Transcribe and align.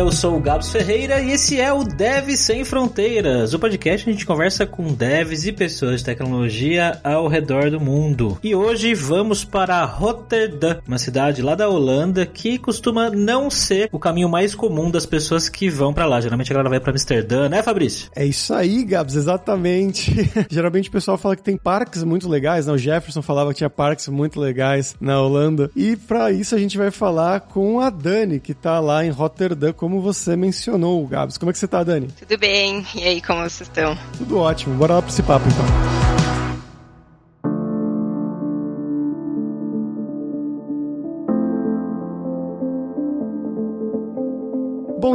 eu 0.00 0.10
sou 0.10 0.38
o 0.38 0.40
Gabs 0.40 0.72
Ferreira 0.72 1.20
e 1.20 1.32
esse 1.32 1.60
é 1.60 1.70
o 1.70 1.84
Dev 1.84 2.30
Sem 2.30 2.64
Fronteiras, 2.64 3.52
o 3.52 3.58
podcast 3.58 4.02
que 4.02 4.08
a 4.08 4.12
gente 4.14 4.24
conversa 4.24 4.64
com 4.64 4.94
devs 4.94 5.44
e 5.44 5.52
pessoas 5.52 5.98
de 5.98 6.06
tecnologia 6.06 6.98
ao 7.04 7.28
redor 7.28 7.70
do 7.70 7.78
mundo. 7.78 8.38
E 8.42 8.54
hoje 8.54 8.94
vamos 8.94 9.44
para 9.44 9.84
Rotterdam, 9.84 10.78
uma 10.88 10.96
cidade 10.96 11.42
lá 11.42 11.54
da 11.54 11.68
Holanda 11.68 12.24
que 12.24 12.56
costuma 12.56 13.10
não 13.10 13.50
ser 13.50 13.90
o 13.92 13.98
caminho 13.98 14.26
mais 14.26 14.54
comum 14.54 14.90
das 14.90 15.04
pessoas 15.04 15.50
que 15.50 15.68
vão 15.68 15.92
para 15.92 16.06
lá. 16.06 16.18
Geralmente 16.18 16.50
a 16.50 16.54
galera 16.54 16.70
vai 16.70 16.80
para 16.80 16.92
Amsterdã, 16.92 17.50
né, 17.50 17.62
Fabrício? 17.62 18.10
É 18.16 18.24
isso 18.24 18.54
aí, 18.54 18.82
Gabs, 18.84 19.16
exatamente. 19.16 20.30
Geralmente 20.48 20.88
o 20.88 20.92
pessoal 20.92 21.18
fala 21.18 21.36
que 21.36 21.42
tem 21.42 21.58
parques 21.58 22.02
muito 22.04 22.26
legais, 22.26 22.66
né? 22.66 22.72
O 22.72 22.78
Jefferson 22.78 23.20
falava 23.20 23.50
que 23.50 23.58
tinha 23.58 23.68
parques 23.68 24.08
muito 24.08 24.40
legais 24.40 24.96
na 24.98 25.20
Holanda. 25.20 25.70
E 25.76 25.94
para 25.94 26.32
isso 26.32 26.54
a 26.54 26.58
gente 26.58 26.78
vai 26.78 26.90
falar 26.90 27.40
com 27.40 27.80
a 27.80 27.90
Dani, 27.90 28.40
que 28.40 28.54
tá 28.54 28.80
lá 28.80 29.04
em 29.04 29.10
Rotterdam, 29.10 29.74
como 29.74 29.89
você 29.98 30.36
mencionou, 30.36 31.06
Gabs. 31.06 31.38
Como 31.38 31.50
é 31.50 31.52
que 31.54 31.58
você 31.58 31.66
tá, 31.66 31.82
Dani? 31.82 32.08
Tudo 32.18 32.38
bem. 32.38 32.86
E 32.94 33.02
aí, 33.02 33.22
como 33.22 33.40
vocês 33.40 33.62
estão? 33.62 33.96
Tudo 34.18 34.38
ótimo. 34.38 34.74
Bora 34.74 34.96
lá 34.96 35.00
pra 35.00 35.10
esse 35.10 35.22
papo, 35.22 35.46
então. 35.48 36.29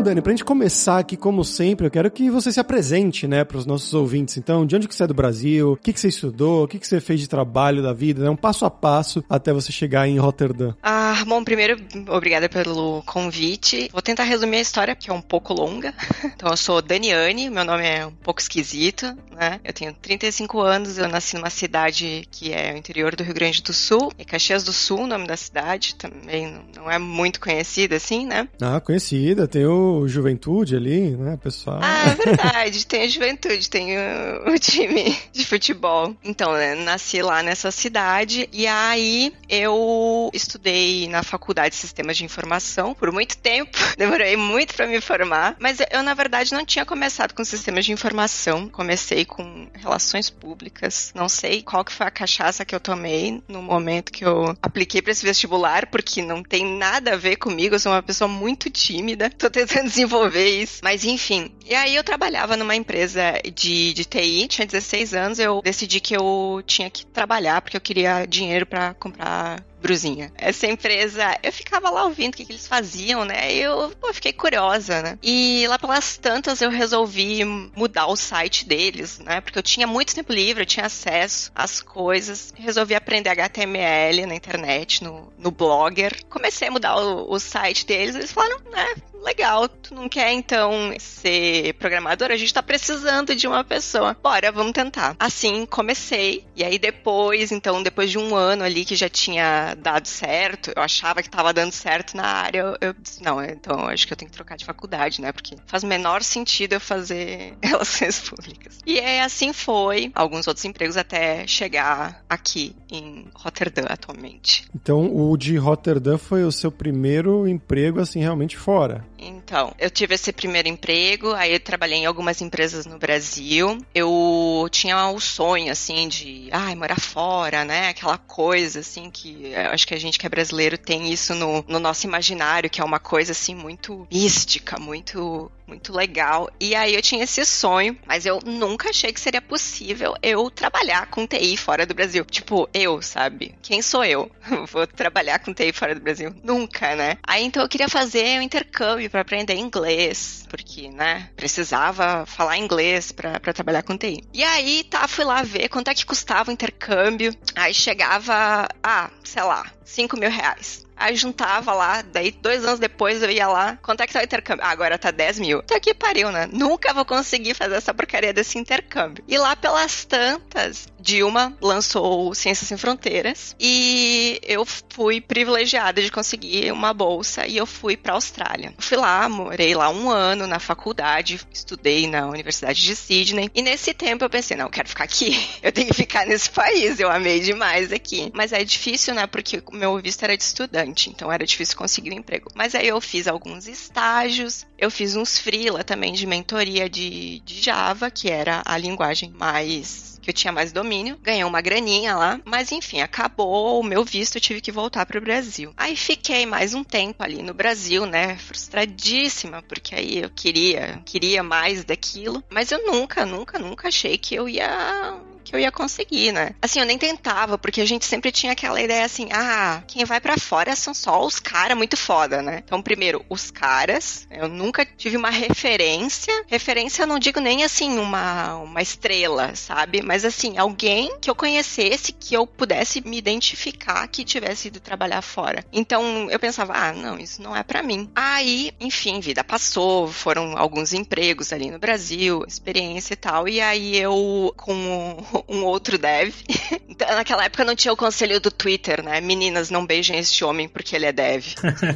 Dani, 0.06 0.22
pra 0.22 0.32
gente 0.32 0.46
começar 0.46 1.00
aqui, 1.00 1.18
como 1.18 1.44
sempre, 1.44 1.88
eu 1.88 1.90
quero 1.90 2.12
que 2.12 2.30
você 2.30 2.52
se 2.52 2.60
apresente, 2.60 3.28
né, 3.28 3.44
pros 3.44 3.66
nossos 3.66 3.92
ouvintes. 3.96 4.38
Então, 4.38 4.64
de 4.64 4.76
onde 4.76 4.88
que 4.88 4.94
você 4.94 5.04
é 5.04 5.08
do 5.08 5.16
Brasil? 5.16 5.72
O 5.72 5.76
que 5.76 5.92
que 5.92 6.00
você 6.00 6.10
estudou? 6.10 6.64
O 6.64 6.68
que 6.68 6.78
que 6.78 6.86
você 6.86 7.02
fez 7.02 7.20
de 7.20 7.28
trabalho 7.28 7.82
da 7.82 7.92
vida? 7.92 8.24
Né? 8.24 8.30
Um 8.30 8.36
passo 8.36 8.66
a 8.66 8.70
passo 8.70 9.24
até 9.28 9.52
você 9.52 9.72
chegar 9.72 10.08
em 10.08 10.20
Rotterdam. 10.20 10.76
Ah, 10.84 11.24
bom, 11.26 11.44
primeiro, 11.44 11.82
obrigada 12.08 12.48
pelo 12.48 13.02
convite. 13.04 13.90
Vou 13.92 14.02
tentar 14.02 14.26
resumir 14.26 14.58
a 14.58 14.62
história, 14.62 14.96
que 14.96 15.10
é 15.10 15.14
um 15.14 15.22
pouco 15.22 15.54
longa. 15.54 15.92
Então, 16.36 16.50
eu 16.50 16.58
sou 16.58 16.82
Daniane, 16.82 17.50
meu 17.50 17.64
nome 17.64 17.88
é 17.88 18.06
um 18.06 18.12
pouco 18.12 18.42
esquisito, 18.42 19.06
né? 19.32 19.60
Eu 19.64 19.72
tenho 19.72 19.94
35 19.94 20.60
anos, 20.60 20.98
eu 20.98 21.08
nasci 21.08 21.36
numa 21.36 21.50
cidade 21.50 22.28
que 22.30 22.52
é 22.52 22.74
o 22.74 22.78
interior 22.78 23.16
do 23.16 23.24
Rio 23.24 23.34
Grande 23.34 23.64
do 23.64 23.72
Sul, 23.72 24.12
é 24.18 24.26
Caxias 24.26 24.64
do 24.64 24.74
Sul, 24.74 25.02
o 25.02 25.08
nome 25.08 25.26
da 25.26 25.38
cidade, 25.38 25.96
também 25.96 26.62
não 26.76 26.92
é 26.92 27.00
muito 27.00 27.40
conhecida 27.40 27.96
assim, 27.96 28.26
né? 28.26 28.50
Ah, 28.62 28.82
conhecida, 28.82 29.48
tem 29.48 29.66
o 29.66 29.95
o 30.00 30.08
Juventude 30.08 30.76
ali, 30.76 31.12
né, 31.12 31.38
pessoal? 31.42 31.80
Ah, 31.82 32.10
é 32.10 32.16
verdade. 32.16 32.86
tem 32.86 33.04
a 33.04 33.08
Juventude, 33.08 33.70
tem 33.70 33.98
o, 33.98 34.54
o, 34.54 34.60
time 34.60 35.18
de 35.32 35.46
futebol. 35.46 36.16
Então, 36.24 36.54
né, 36.54 36.76
nasci 36.76 37.22
lá 37.22 37.44
nessa 37.44 37.72
cidade 37.72 38.50
e 38.52 38.68
aí 38.68 39.34
eu 39.50 40.30
estudei 40.34 41.08
na 41.08 41.24
faculdade 41.24 41.70
de 41.70 41.76
Sistemas 41.76 42.18
de 42.18 42.26
Informação 42.26 42.94
por 42.94 43.12
muito 43.12 43.38
tempo. 43.38 43.78
Demorei 43.98 44.36
muito 44.38 44.74
para 44.74 44.88
me 44.88 45.00
formar, 45.02 45.56
mas 45.60 45.78
eu, 45.92 46.04
na 46.04 46.14
verdade, 46.14 46.54
não 46.54 46.66
tinha 46.66 46.86
começado 46.86 47.34
com 47.34 47.44
sistemas 47.44 47.86
de 47.86 47.92
informação. 47.92 48.70
Comecei 48.70 49.26
com 49.26 49.68
relações 49.74 50.30
públicas. 50.30 51.12
Não 51.16 51.30
sei 51.30 51.62
qual 51.62 51.84
que 51.84 51.92
foi 51.92 52.06
a 52.06 52.12
cachaça 52.12 52.66
que 52.66 52.74
eu 52.74 52.80
tomei 52.80 53.42
no 53.48 53.62
momento 53.62 54.12
que 54.12 54.26
eu 54.26 54.56
apliquei 54.62 55.02
para 55.02 55.12
esse 55.12 55.26
vestibular, 55.26 55.88
porque 55.88 56.22
não 56.22 56.42
tem 56.44 56.66
nada 56.66 57.14
a 57.14 57.18
ver 57.18 57.36
comigo. 57.38 57.76
Eu 57.76 57.80
sou 57.80 57.92
uma 57.92 58.04
pessoa 58.04 58.28
muito 58.28 58.70
tímida. 58.70 59.30
Tô 59.30 59.50
tentando 59.50 59.75
desenvolver 59.84 60.48
isso. 60.62 60.80
Mas 60.84 61.04
enfim. 61.04 61.54
E 61.66 61.74
aí 61.74 61.96
eu 61.96 62.04
trabalhava 62.04 62.56
numa 62.56 62.76
empresa 62.76 63.34
de, 63.54 63.94
de 63.94 64.06
TI, 64.06 64.48
tinha 64.48 64.68
16 64.68 65.14
anos, 65.14 65.40
eu 65.40 65.62
decidi 65.62 66.00
que 66.00 66.16
eu 66.16 66.62
tinha 66.66 66.90
que 66.90 67.06
trabalhar 67.06 67.62
porque 67.62 67.78
eu 67.78 67.82
queria 67.82 68.26
dinheiro 68.26 68.66
para 68.66 68.94
comprar 68.94 69.64
brusinha. 69.86 70.32
Essa 70.36 70.66
empresa, 70.66 71.38
eu 71.44 71.54
ficava 71.54 71.92
lá 71.92 72.06
ouvindo 72.06 72.34
o 72.34 72.38
que, 72.38 72.44
que 72.44 72.52
eles 72.52 72.68
faziam, 72.68 73.24
né? 73.24 73.54
Eu 73.54 73.92
pô, 74.02 74.12
fiquei 74.12 74.34
curiosa, 74.34 75.00
né? 75.04 75.20
E 75.22 75.66
lá 75.68 75.78
pelas 75.78 76.18
tantas 76.18 76.60
eu 76.60 76.72
resolvi 76.72 77.44
mudar 77.44 78.08
o 78.08 78.16
site 78.16 78.66
deles, 78.66 79.20
né? 79.20 79.42
Porque 79.42 79.60
eu 79.60 79.64
tinha 79.64 79.86
muito 79.86 80.16
tempo 80.16 80.34
livre, 80.34 80.64
eu 80.64 80.68
tinha 80.68 80.88
acesso 80.88 81.52
às 81.54 81.84
coisas. 81.84 82.52
Resolvi 82.58 82.96
aprender 82.96 83.30
HTML 83.30 84.26
na 84.26 84.34
internet, 84.34 85.04
no, 85.04 85.32
no 85.38 85.52
Blogger. 85.52 86.26
Comecei 86.30 86.68
a 86.68 86.72
mudar 86.72 86.96
o, 86.98 87.32
o 87.32 87.40
site 87.40 87.86
deles. 87.86 88.16
Eles 88.16 88.32
falaram, 88.32 88.60
né? 88.72 88.96
Legal, 89.26 89.68
tu 89.68 89.96
não 89.96 90.08
quer 90.08 90.32
então 90.32 90.94
ser 91.00 91.74
programador? 91.74 92.32
A 92.32 92.38
gente 92.38 92.54
tá 92.54 92.62
precisando 92.62 93.36
de 93.36 93.48
uma 93.48 93.64
pessoa. 93.64 94.16
Bora, 94.22 94.52
vamos 94.52 94.72
tentar. 94.72 95.16
Assim 95.20 95.66
comecei. 95.66 96.46
E 96.56 96.64
aí 96.64 96.78
depois, 96.78 97.52
então, 97.52 97.82
depois 97.82 98.12
de 98.12 98.18
um 98.18 98.36
ano 98.36 98.64
ali 98.64 98.86
que 98.86 98.96
já 98.96 99.10
tinha 99.10 99.76
dado 99.76 100.08
certo, 100.08 100.72
eu 100.76 100.82
achava 100.82 101.24
que 101.24 101.30
tava 101.30 101.52
dando 101.52 101.72
certo 101.72 102.16
na 102.16 102.26
área, 102.26 102.60
eu, 102.60 102.78
eu 102.80 102.94
disse, 102.94 103.24
não, 103.24 103.44
então 103.44 103.88
acho 103.88 104.06
que 104.06 104.14
eu 104.14 104.18
tenho 104.18 104.30
que 104.30 104.38
trocar 104.38 104.56
de 104.56 104.66
faculdade, 104.66 105.22
né? 105.22 105.32
Porque 105.32 105.56
faz 105.66 105.84
o 105.84 105.88
menor 105.88 106.22
sentido 106.22 106.74
eu 106.74 106.80
fazer 106.80 107.56
relações 107.64 108.20
públicas. 108.20 108.80
E 108.86 109.00
é 109.00 109.24
assim 109.24 109.52
foi, 109.52 110.12
alguns 110.14 110.48
outros 110.48 110.66
empregos 110.66 110.98
até 110.98 111.48
chegar 111.48 112.24
aqui 112.30 112.76
em 112.92 113.26
Rotterdam 113.34 113.86
atualmente. 113.90 114.66
Então, 114.76 115.10
o 115.16 115.36
de 115.36 115.58
Rotterdam 115.58 116.18
foi 116.18 116.44
o 116.44 116.52
seu 116.52 116.72
primeiro 116.72 117.48
emprego 117.48 118.00
assim 118.00 118.20
realmente 118.20 118.58
fora? 118.58 119.06
in 119.26 119.35
Então, 119.46 119.76
eu 119.78 119.92
tive 119.92 120.16
esse 120.16 120.34
primeiro 120.34 120.68
emprego, 120.68 121.32
aí 121.34 121.54
eu 121.54 121.60
trabalhei 121.60 122.00
em 122.00 122.08
algumas 122.08 122.42
empresas 122.42 122.88
no 122.88 122.98
Brasil. 122.98 123.78
Eu 123.94 124.68
tinha 124.72 125.08
o 125.10 125.20
sonho, 125.20 125.72
assim, 125.72 126.08
de, 126.08 126.50
ai, 126.52 126.74
morar 126.74 127.00
fora, 127.00 127.64
né? 127.64 127.90
Aquela 127.90 128.18
coisa, 128.18 128.80
assim, 128.80 129.12
que 129.12 129.54
acho 129.56 129.86
que 129.86 129.94
a 129.94 130.00
gente 130.00 130.18
que 130.18 130.26
é 130.26 130.30
brasileiro 130.30 130.80
tem 130.80 131.14
isso 131.14 131.36
no, 131.36 131.64
no 131.68 131.80
nosso 131.80 132.08
imaginário, 132.08 132.72
que 132.72 132.82
é 132.82 132.84
uma 132.84 133.00
coisa, 133.00 133.34
assim, 133.34 133.54
muito 133.54 134.08
mística, 134.12 134.80
muito 134.80 135.52
muito 135.68 135.94
legal. 135.94 136.50
E 136.60 136.76
aí 136.76 136.96
eu 136.96 137.02
tinha 137.02 137.24
esse 137.24 137.44
sonho, 137.46 137.98
mas 138.06 138.26
eu 138.26 138.40
nunca 138.46 138.90
achei 138.90 139.12
que 139.12 139.20
seria 139.20 139.42
possível 139.42 140.14
eu 140.22 140.50
trabalhar 140.50 141.08
com 141.08 141.26
TI 141.26 141.58
fora 141.58 141.86
do 141.86 141.94
Brasil. 141.94 142.24
Tipo, 142.26 142.70
eu, 142.74 143.02
sabe? 143.02 143.56
Quem 143.62 143.82
sou 143.82 144.04
eu? 144.04 144.32
Vou 144.72 144.86
trabalhar 144.86 145.40
com 145.40 145.54
TI 145.54 145.72
fora 145.72 145.96
do 145.96 146.02
Brasil? 146.02 146.34
Nunca, 146.44 146.96
né? 146.96 147.18
Aí 147.26 147.44
então 147.44 147.64
eu 147.64 147.70
queria 147.70 147.90
fazer 147.90 148.40
um 148.40 148.44
intercâmbio 148.44 149.10
para 149.10 149.24
aprender 149.36 149.56
inglês, 149.56 150.46
porque, 150.50 150.90
né, 150.90 151.30
precisava 151.36 152.26
falar 152.26 152.58
inglês 152.58 153.12
para 153.12 153.40
trabalhar 153.54 153.84
com 153.84 153.98
TI. 153.98 154.24
E 154.34 154.44
aí, 154.44 154.84
tá, 154.86 155.08
fui 155.08 155.26
lá 155.26 155.44
ver 155.44 155.68
quanto 155.68 155.90
é 155.90 155.94
que 155.94 156.06
custava 156.06 156.50
o 156.50 156.54
intercâmbio. 156.54 157.36
Aí 157.54 157.74
chegava, 157.74 158.68
ah, 158.82 159.10
sei 159.24 159.44
lá, 159.44 159.70
5 159.84 160.18
mil 160.18 160.30
reais. 160.30 160.85
Aí 160.96 161.16
juntava 161.16 161.74
lá, 161.74 162.02
daí 162.02 162.32
dois 162.32 162.64
anos 162.64 162.80
depois 162.80 163.22
eu 163.22 163.30
ia 163.30 163.48
lá, 163.48 163.78
quanto 163.82 164.02
é 164.02 164.08
que 164.08 164.14
tá 164.14 164.22
o 164.22 164.24
intercâmbio? 164.24 164.64
Ah, 164.64 164.70
agora 164.70 164.98
tá 164.98 165.12
10 165.12 165.40
mil. 165.40 165.62
Tá 165.64 165.76
aqui 165.76 165.94
pariu, 165.94 166.32
né? 166.32 166.48
Nunca 166.52 166.94
vou 166.94 167.06
conseguir 167.06 167.54
fazer 167.54 167.76
essa 167.76 167.94
porcaria 167.94 168.34
desse 168.34 168.58
intercâmbio. 168.58 169.24
E 169.28 169.38
lá 169.38 169.56
pelas 169.56 170.06
tantas, 170.06 170.88
Dilma 171.00 171.56
lançou 171.62 172.34
Ciências 172.34 172.68
Sem 172.68 172.78
Fronteiras 172.78 173.56
e 173.60 174.40
eu 174.42 174.66
fui 174.90 175.20
privilegiada 175.20 176.02
de 176.02 176.10
conseguir 176.10 176.72
uma 176.72 176.94
bolsa 176.94 177.46
e 177.46 177.58
eu 177.58 177.66
fui 177.66 177.98
pra 177.98 178.14
Austrália. 178.14 178.74
Fui 178.78 178.98
lá, 178.98 179.28
morei 179.28 179.76
lá 179.76 179.90
um 179.90 180.10
ano 180.10 180.48
na 180.48 180.60
faculdade, 180.60 181.40
estudei 181.52 182.08
na 182.08 182.28
Universidade 182.28 182.82
de 182.82 182.96
Sydney 182.96 183.52
e 183.54 183.62
nesse 183.62 183.94
tempo 183.94 184.24
eu 184.24 184.30
pensei, 184.30 184.56
não, 184.56 184.66
eu 184.66 184.72
quero 184.72 184.88
ficar 184.88 185.04
aqui, 185.04 185.38
eu 185.62 185.72
tenho 185.72 185.88
que 185.88 185.94
ficar 185.94 186.26
nesse 186.26 186.50
país, 186.50 187.00
eu 187.00 187.12
amei 187.12 187.40
demais 187.40 187.92
aqui. 187.92 188.32
Mas 188.34 188.54
é 188.54 188.64
difícil, 188.64 189.14
né, 189.14 189.28
porque 189.28 189.62
o 189.66 189.76
meu 189.76 190.00
visto 190.00 190.24
era 190.24 190.38
de 190.38 190.44
estudante 190.44 190.85
estudante, 190.86 191.10
então 191.10 191.32
era 191.32 191.46
difícil 191.46 191.78
conseguir 191.78 192.12
um 192.12 192.20
emprego. 192.20 192.50
Mas 192.54 192.76
aí 192.76 192.88
eu 192.88 193.02
fiz 193.02 193.28
alguns 193.28 193.68
estágios, 193.68 194.66
eu 194.78 194.92
fiz 194.92 195.16
uns 195.16 195.40
freela 195.40 195.84
também 195.84 196.14
de 196.14 196.28
mentoria 196.28 196.90
de, 196.90 197.40
de 197.40 197.62
Java, 197.62 198.12
que 198.12 198.30
era 198.30 198.62
a 198.66 198.78
linguagem 198.78 199.32
mais 199.32 200.16
que 200.22 200.32
eu 200.32 200.34
tinha 200.34 200.52
mais 200.52 200.72
domínio, 200.72 201.20
ganhei 201.22 201.44
uma 201.44 201.62
graninha 201.62 202.16
lá, 202.16 202.42
mas 202.44 202.72
enfim, 202.72 203.00
acabou 203.00 203.80
o 203.80 203.84
meu 203.84 204.04
visto, 204.04 204.38
eu 204.38 204.42
tive 204.42 204.60
que 204.60 204.72
voltar 204.72 205.06
para 205.06 205.20
o 205.20 205.22
Brasil. 205.22 205.72
Aí 205.78 205.96
fiquei 205.96 206.48
mais 206.48 206.74
um 206.74 206.84
tempo 206.84 207.22
ali 207.22 207.44
no 207.44 207.54
Brasil, 207.54 208.08
né, 208.08 208.36
frustradíssima, 208.36 209.62
porque 209.62 209.94
aí 209.94 210.24
eu 210.24 210.30
queria, 210.32 211.00
queria 211.06 211.44
mais 211.44 211.86
daquilo, 211.86 212.44
mas 212.50 212.72
eu 212.72 212.88
nunca, 212.88 213.24
nunca, 213.24 213.60
nunca 213.60 213.90
achei 213.90 214.18
que 214.18 214.34
eu 214.34 214.50
ia 214.50 215.16
que 215.46 215.56
eu 215.56 215.60
ia 215.60 215.72
conseguir, 215.72 216.32
né? 216.32 216.56
Assim, 216.62 216.80
eu 216.80 216.86
nem 216.86 216.98
tentava, 216.98 217.58
porque 217.58 217.80
a 217.80 217.86
gente 217.86 218.06
sempre 218.06 218.32
tinha 218.32 218.52
aquela 218.52 218.82
ideia 218.82 219.06
assim, 219.06 219.30
ah, 219.32 219.84
quem 219.88 220.04
vai 220.04 220.20
para 220.20 220.38
fora 220.38 220.76
são 220.76 220.94
só 220.94 221.24
os 221.24 221.40
caras 221.40 221.78
muito 221.78 221.96
foda, 221.96 222.42
né? 222.42 222.62
Então, 222.66 222.82
primeiro, 222.82 223.24
os 223.30 223.52
caras, 223.52 224.28
eu 224.32 224.50
nunca 224.50 224.86
tive 224.86 225.16
uma 225.16 225.30
referência, 225.30 226.34
referência 226.48 227.04
eu 227.04 227.08
não 227.08 227.20
digo 227.20 227.40
nem 227.40 227.64
assim 227.64 227.98
uma, 228.00 228.56
uma 228.56 228.82
estrela, 228.82 229.56
sabe? 229.56 230.02
Mas 230.02 230.26
assim, 230.26 230.58
alguém 230.58 231.18
que 231.22 231.30
eu 231.30 231.36
conhecesse, 231.36 232.12
que 232.12 232.34
eu 232.34 232.48
pudesse 232.48 233.02
me 233.02 233.18
identificar 233.18 234.08
que 234.08 234.26
tivesse 234.26 234.70
ido 234.70 234.80
trabalhar 234.80 235.22
fora. 235.22 235.64
Então, 235.72 236.30
eu 236.32 236.40
pensava, 236.40 236.74
ah, 236.74 236.92
não, 236.92 237.20
isso 237.20 237.42
não 237.42 237.56
é 237.56 237.62
para 237.62 237.84
mim. 237.84 238.10
Aí, 238.16 238.72
enfim, 238.80 239.20
vida 239.20 239.44
passou, 239.44 240.08
foram 240.08 240.58
alguns 240.58 240.92
empregos 240.94 241.54
ali 241.54 241.70
no 241.70 241.78
Brasil, 241.78 242.44
experiência 242.48 243.14
e 243.14 243.18
tal, 243.18 243.48
e 243.48 243.62
aí 243.62 243.96
eu, 243.96 244.52
com 244.58 245.35
um 245.48 245.64
outro 245.64 245.98
dev. 245.98 246.34
Então, 246.96 247.14
naquela 247.14 247.44
época 247.44 247.66
não 247.66 247.76
tinha 247.76 247.92
o 247.92 247.98
conselho 247.98 248.40
do 248.40 248.50
Twitter, 248.50 249.04
né? 249.04 249.20
Meninas, 249.20 249.70
não 249.70 249.86
beijem 249.86 250.18
este 250.18 250.46
homem 250.46 250.66
porque 250.66 250.96
ele 250.96 251.06
é 251.06 251.12
dev. 251.12 251.44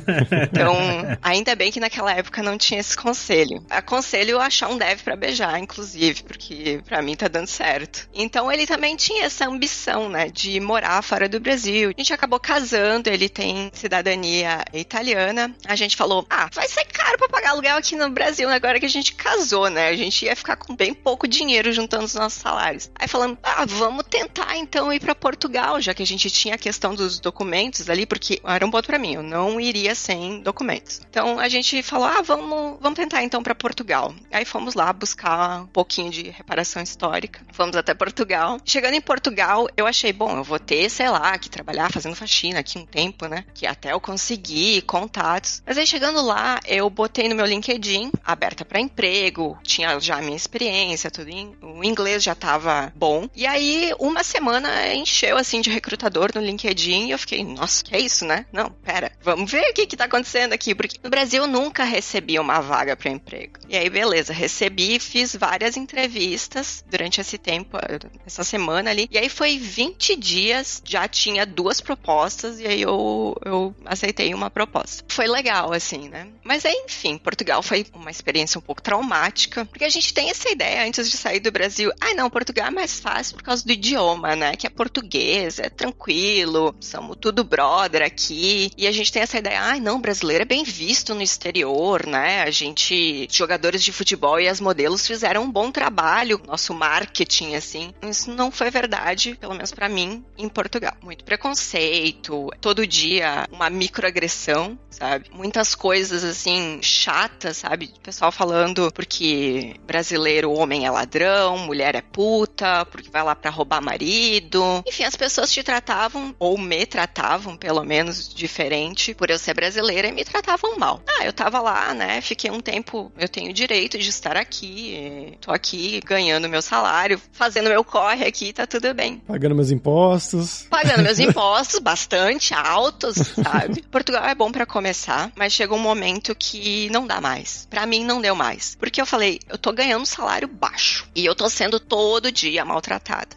então, 0.51 0.75
ainda 1.21 1.55
bem 1.55 1.71
que 1.71 1.79
naquela 1.79 2.11
época 2.11 2.43
não 2.43 2.57
tinha 2.57 2.81
esse 2.81 2.97
conselho. 2.97 3.63
Aconselho 3.69 4.41
achar 4.41 4.67
um 4.67 4.77
dev 4.77 4.99
para 5.01 5.15
beijar, 5.15 5.57
inclusive, 5.57 6.23
porque 6.23 6.81
para 6.85 7.01
mim 7.01 7.15
tá 7.15 7.29
dando 7.29 7.47
certo. 7.47 8.09
Então, 8.13 8.51
ele 8.51 8.67
também 8.67 8.97
tinha 8.97 9.23
essa 9.23 9.47
ambição, 9.47 10.09
né, 10.09 10.27
de 10.27 10.59
morar 10.59 11.01
fora 11.01 11.29
do 11.29 11.39
Brasil. 11.39 11.93
A 11.95 12.01
gente 12.01 12.11
acabou 12.11 12.39
casando, 12.39 13.09
ele 13.09 13.29
tem 13.29 13.71
cidadania 13.73 14.65
italiana. 14.73 15.55
A 15.65 15.77
gente 15.77 15.95
falou: 15.95 16.25
"Ah, 16.29 16.49
vai 16.53 16.67
ser 16.67 16.83
caro 16.85 17.17
para 17.17 17.29
pagar 17.29 17.51
aluguel 17.51 17.77
aqui 17.77 17.95
no 17.95 18.09
Brasil, 18.09 18.49
né? 18.49 18.59
agora 18.59 18.79
que 18.79 18.85
a 18.85 18.89
gente 18.89 19.13
casou, 19.13 19.69
né? 19.69 19.87
A 19.87 19.95
gente 19.95 20.25
ia 20.25 20.35
ficar 20.35 20.57
com 20.57 20.75
bem 20.75 20.93
pouco 20.93 21.27
dinheiro 21.27 21.71
juntando 21.71 22.05
os 22.05 22.13
nossos 22.13 22.39
salários. 22.39 22.91
Aí 22.95 23.07
falando: 23.07 23.28
"Ah, 23.43 23.65
vamos 23.65 24.05
tentar 24.09 24.57
então 24.57 24.91
ir 24.91 24.99
para 24.99 25.15
Portugal, 25.15 25.81
já 25.81 25.93
que 25.93 26.03
a 26.03 26.07
gente 26.07 26.29
tinha 26.29 26.55
a 26.55 26.57
questão 26.57 26.95
dos 26.95 27.19
documentos 27.19 27.89
ali, 27.89 28.05
porque 28.05 28.41
era 28.43 28.65
um 28.65 28.71
ponto 28.71 28.85
para 28.85 28.99
mim, 28.99 29.15
eu 29.15 29.23
não 29.23 29.59
iria 29.59 29.93
sem 29.95 30.41
documentos. 30.41 31.01
Então 31.09 31.39
a 31.39 31.47
gente 31.49 31.81
falou: 31.83 32.07
"Ah, 32.07 32.21
vamos, 32.21 32.77
vamos 32.81 32.97
tentar 32.97 33.23
então 33.23 33.43
para 33.43 33.55
Portugal". 33.55 34.13
Aí 34.31 34.45
fomos 34.45 34.73
lá 34.73 34.91
buscar 34.93 35.61
um 35.61 35.67
pouquinho 35.67 36.09
de 36.11 36.29
reparação 36.29 36.81
histórica. 36.81 37.41
Fomos 37.51 37.75
até 37.75 37.93
Portugal. 37.93 38.59
Chegando 38.65 38.93
em 38.93 39.01
Portugal, 39.01 39.67
eu 39.75 39.85
achei, 39.85 40.13
bom, 40.13 40.37
eu 40.37 40.43
vou 40.43 40.59
ter, 40.59 40.89
sei 40.89 41.09
lá, 41.09 41.37
que 41.37 41.49
trabalhar 41.49 41.91
fazendo 41.91 42.15
faxina 42.15 42.59
aqui 42.59 42.77
um 42.77 42.85
tempo, 42.85 43.25
né? 43.27 43.45
Que 43.53 43.65
até 43.65 43.91
eu 43.91 43.99
conseguir 43.99 44.81
contatos. 44.83 45.61
Mas 45.65 45.77
aí 45.77 45.85
chegando 45.85 46.21
lá, 46.21 46.59
eu 46.65 46.89
botei 46.89 47.27
no 47.27 47.35
meu 47.35 47.45
LinkedIn, 47.45 48.11
aberta 48.23 48.63
para 48.63 48.79
emprego, 48.79 49.57
tinha 49.63 49.99
já 49.99 50.17
a 50.17 50.21
minha 50.21 50.35
experiência, 50.35 51.11
tudo 51.11 51.29
em, 51.29 51.55
o 51.61 51.83
inglês 51.83 52.23
já 52.23 52.35
tava 52.35 52.91
bom. 52.95 53.18
E 53.35 53.45
aí, 53.47 53.93
uma 53.99 54.23
semana 54.23 54.93
encheu 54.93 55.37
assim 55.37 55.61
de 55.61 55.69
recrutador 55.69 56.31
no 56.33 56.41
LinkedIn 56.41 57.07
e 57.07 57.11
eu 57.11 57.19
fiquei, 57.19 57.43
nossa, 57.43 57.83
que 57.83 57.95
é 57.95 57.99
isso, 57.99 58.25
né? 58.25 58.45
Não, 58.51 58.69
pera, 58.69 59.11
vamos 59.21 59.51
ver 59.51 59.69
o 59.69 59.73
que 59.73 59.87
que 59.87 59.97
tá 59.97 60.05
acontecendo 60.05 60.53
aqui, 60.53 60.75
porque 60.75 60.97
no 61.03 61.09
Brasil 61.09 61.43
eu 61.43 61.47
nunca 61.47 61.83
recebi 61.83 62.39
uma 62.39 62.59
vaga 62.59 62.95
para 62.95 63.11
emprego. 63.11 63.59
E 63.67 63.75
aí, 63.75 63.89
beleza, 63.89 64.33
recebi, 64.33 64.99
fiz 64.99 65.35
várias 65.35 65.77
entrevistas 65.77 66.83
durante 66.89 67.19
esse 67.19 67.37
tempo, 67.37 67.77
essa 68.25 68.43
semana 68.43 68.89
ali. 68.89 69.07
E 69.11 69.17
aí 69.17 69.29
foi 69.29 69.57
20 69.57 70.15
dias, 70.15 70.81
já 70.85 71.07
tinha 71.07 71.45
duas 71.45 71.81
propostas 71.81 72.59
e 72.59 72.67
aí 72.67 72.81
eu, 72.81 73.35
eu 73.45 73.75
aceitei 73.85 74.33
uma 74.33 74.49
proposta. 74.49 75.03
Foi 75.07 75.27
legal, 75.27 75.73
assim, 75.73 76.09
né? 76.09 76.27
Mas 76.43 76.65
aí, 76.65 76.83
enfim, 76.85 77.17
Portugal 77.17 77.61
foi 77.61 77.85
uma 77.93 78.11
experiência 78.11 78.59
um 78.59 78.61
pouco 78.61 78.81
traumática, 78.81 79.65
porque 79.65 79.85
a 79.85 79.89
gente 79.89 80.13
tem 80.13 80.29
essa 80.29 80.49
ideia 80.49 80.85
antes 80.85 81.09
de 81.09 81.17
sair 81.17 81.39
do 81.39 81.51
Brasil. 81.51 81.91
Ah, 81.99 82.13
não, 82.13 82.29
Portugal 82.29 82.67
é 82.67 82.71
mais 82.71 82.99
fácil 82.99 83.08
por 83.31 83.43
causa 83.43 83.65
do 83.65 83.71
idioma, 83.71 84.35
né? 84.35 84.55
Que 84.55 84.67
é 84.67 84.69
português, 84.69 85.59
é 85.59 85.69
tranquilo, 85.69 86.75
somos 86.79 87.17
tudo 87.19 87.43
brother 87.43 88.03
aqui. 88.03 88.71
E 88.77 88.87
a 88.87 88.91
gente 88.91 89.11
tem 89.11 89.21
essa 89.21 89.37
ideia, 89.37 89.61
ah, 89.61 89.79
não, 89.79 89.99
brasileiro 90.01 90.43
é 90.43 90.45
bem 90.45 90.63
visto 90.63 91.13
no 91.15 91.21
exterior, 91.21 92.05
né? 92.05 92.43
A 92.43 92.51
gente, 92.51 93.27
jogadores 93.31 93.83
de 93.83 93.91
futebol 93.91 94.39
e 94.39 94.47
as 94.47 94.61
modelos 94.61 95.05
fizeram 95.05 95.43
um 95.43 95.51
bom 95.51 95.71
trabalho, 95.71 96.41
nosso 96.47 96.73
marketing, 96.73 97.55
assim. 97.55 97.93
Isso 98.01 98.31
não 98.31 98.51
foi 98.51 98.69
verdade, 98.69 99.35
pelo 99.35 99.53
menos 99.53 99.71
para 99.71 99.89
mim, 99.89 100.23
em 100.37 100.47
Portugal. 100.47 100.93
Muito 101.01 101.23
preconceito, 101.23 102.49
todo 102.61 102.85
dia 102.85 103.47
uma 103.51 103.69
microagressão, 103.69 104.77
sabe? 104.89 105.29
Muitas 105.31 105.75
coisas, 105.75 106.23
assim, 106.23 106.79
chatas, 106.81 107.57
sabe? 107.57 107.91
O 107.97 107.99
pessoal 107.99 108.31
falando 108.31 108.91
porque 108.91 109.75
brasileiro, 109.85 110.51
homem 110.51 110.85
é 110.85 110.91
ladrão, 110.91 111.57
mulher 111.57 111.95
é 111.95 112.01
puta, 112.01 112.85
vai 113.11 113.23
lá 113.23 113.35
pra 113.35 113.51
roubar 113.51 113.81
marido. 113.81 114.83
Enfim, 114.87 115.03
as 115.03 115.15
pessoas 115.15 115.51
te 115.51 115.63
tratavam, 115.63 116.35
ou 116.39 116.57
me 116.57 116.85
tratavam, 116.85 117.55
pelo 117.55 117.83
menos, 117.83 118.33
diferente 118.33 119.13
por 119.13 119.29
eu 119.29 119.37
ser 119.37 119.53
brasileira 119.53 120.07
e 120.07 120.11
me 120.11 120.23
tratavam 120.23 120.77
mal. 120.77 121.01
Ah, 121.07 121.25
eu 121.25 121.33
tava 121.33 121.59
lá, 121.59 121.93
né? 121.93 122.21
Fiquei 122.21 122.49
um 122.51 122.59
tempo, 122.59 123.11
eu 123.17 123.27
tenho 123.27 123.53
direito 123.53 123.97
de 123.97 124.09
estar 124.09 124.37
aqui, 124.37 125.37
tô 125.41 125.51
aqui 125.51 125.99
ganhando 126.05 126.49
meu 126.49 126.61
salário, 126.61 127.21
fazendo 127.31 127.69
meu 127.69 127.83
corre 127.83 128.25
aqui, 128.25 128.53
tá 128.53 128.65
tudo 128.65 128.93
bem. 128.93 129.17
Pagando 129.27 129.55
meus 129.55 129.71
impostos. 129.71 130.65
Pagando 130.69 131.03
meus 131.03 131.19
impostos, 131.19 131.79
bastante 131.79 132.53
altos, 132.53 133.17
sabe? 133.17 133.81
Portugal 133.91 134.25
é 134.25 134.35
bom 134.35 134.51
para 134.51 134.65
começar, 134.65 135.31
mas 135.35 135.53
chega 135.53 135.73
um 135.73 135.79
momento 135.79 136.35
que 136.35 136.89
não 136.89 137.05
dá 137.07 137.19
mais. 137.21 137.67
Para 137.69 137.85
mim 137.85 138.03
não 138.03 138.21
deu 138.21 138.35
mais. 138.35 138.75
Porque 138.75 139.01
eu 139.01 139.05
falei, 139.05 139.39
eu 139.49 139.57
tô 139.57 139.71
ganhando 139.71 140.01
um 140.01 140.05
salário 140.05 140.47
baixo 140.47 141.07
e 141.15 141.25
eu 141.25 141.35
tô 141.35 141.49
sendo 141.49 141.79
todo 141.79 142.31
dia 142.31 142.65
maltratada. 142.65 142.88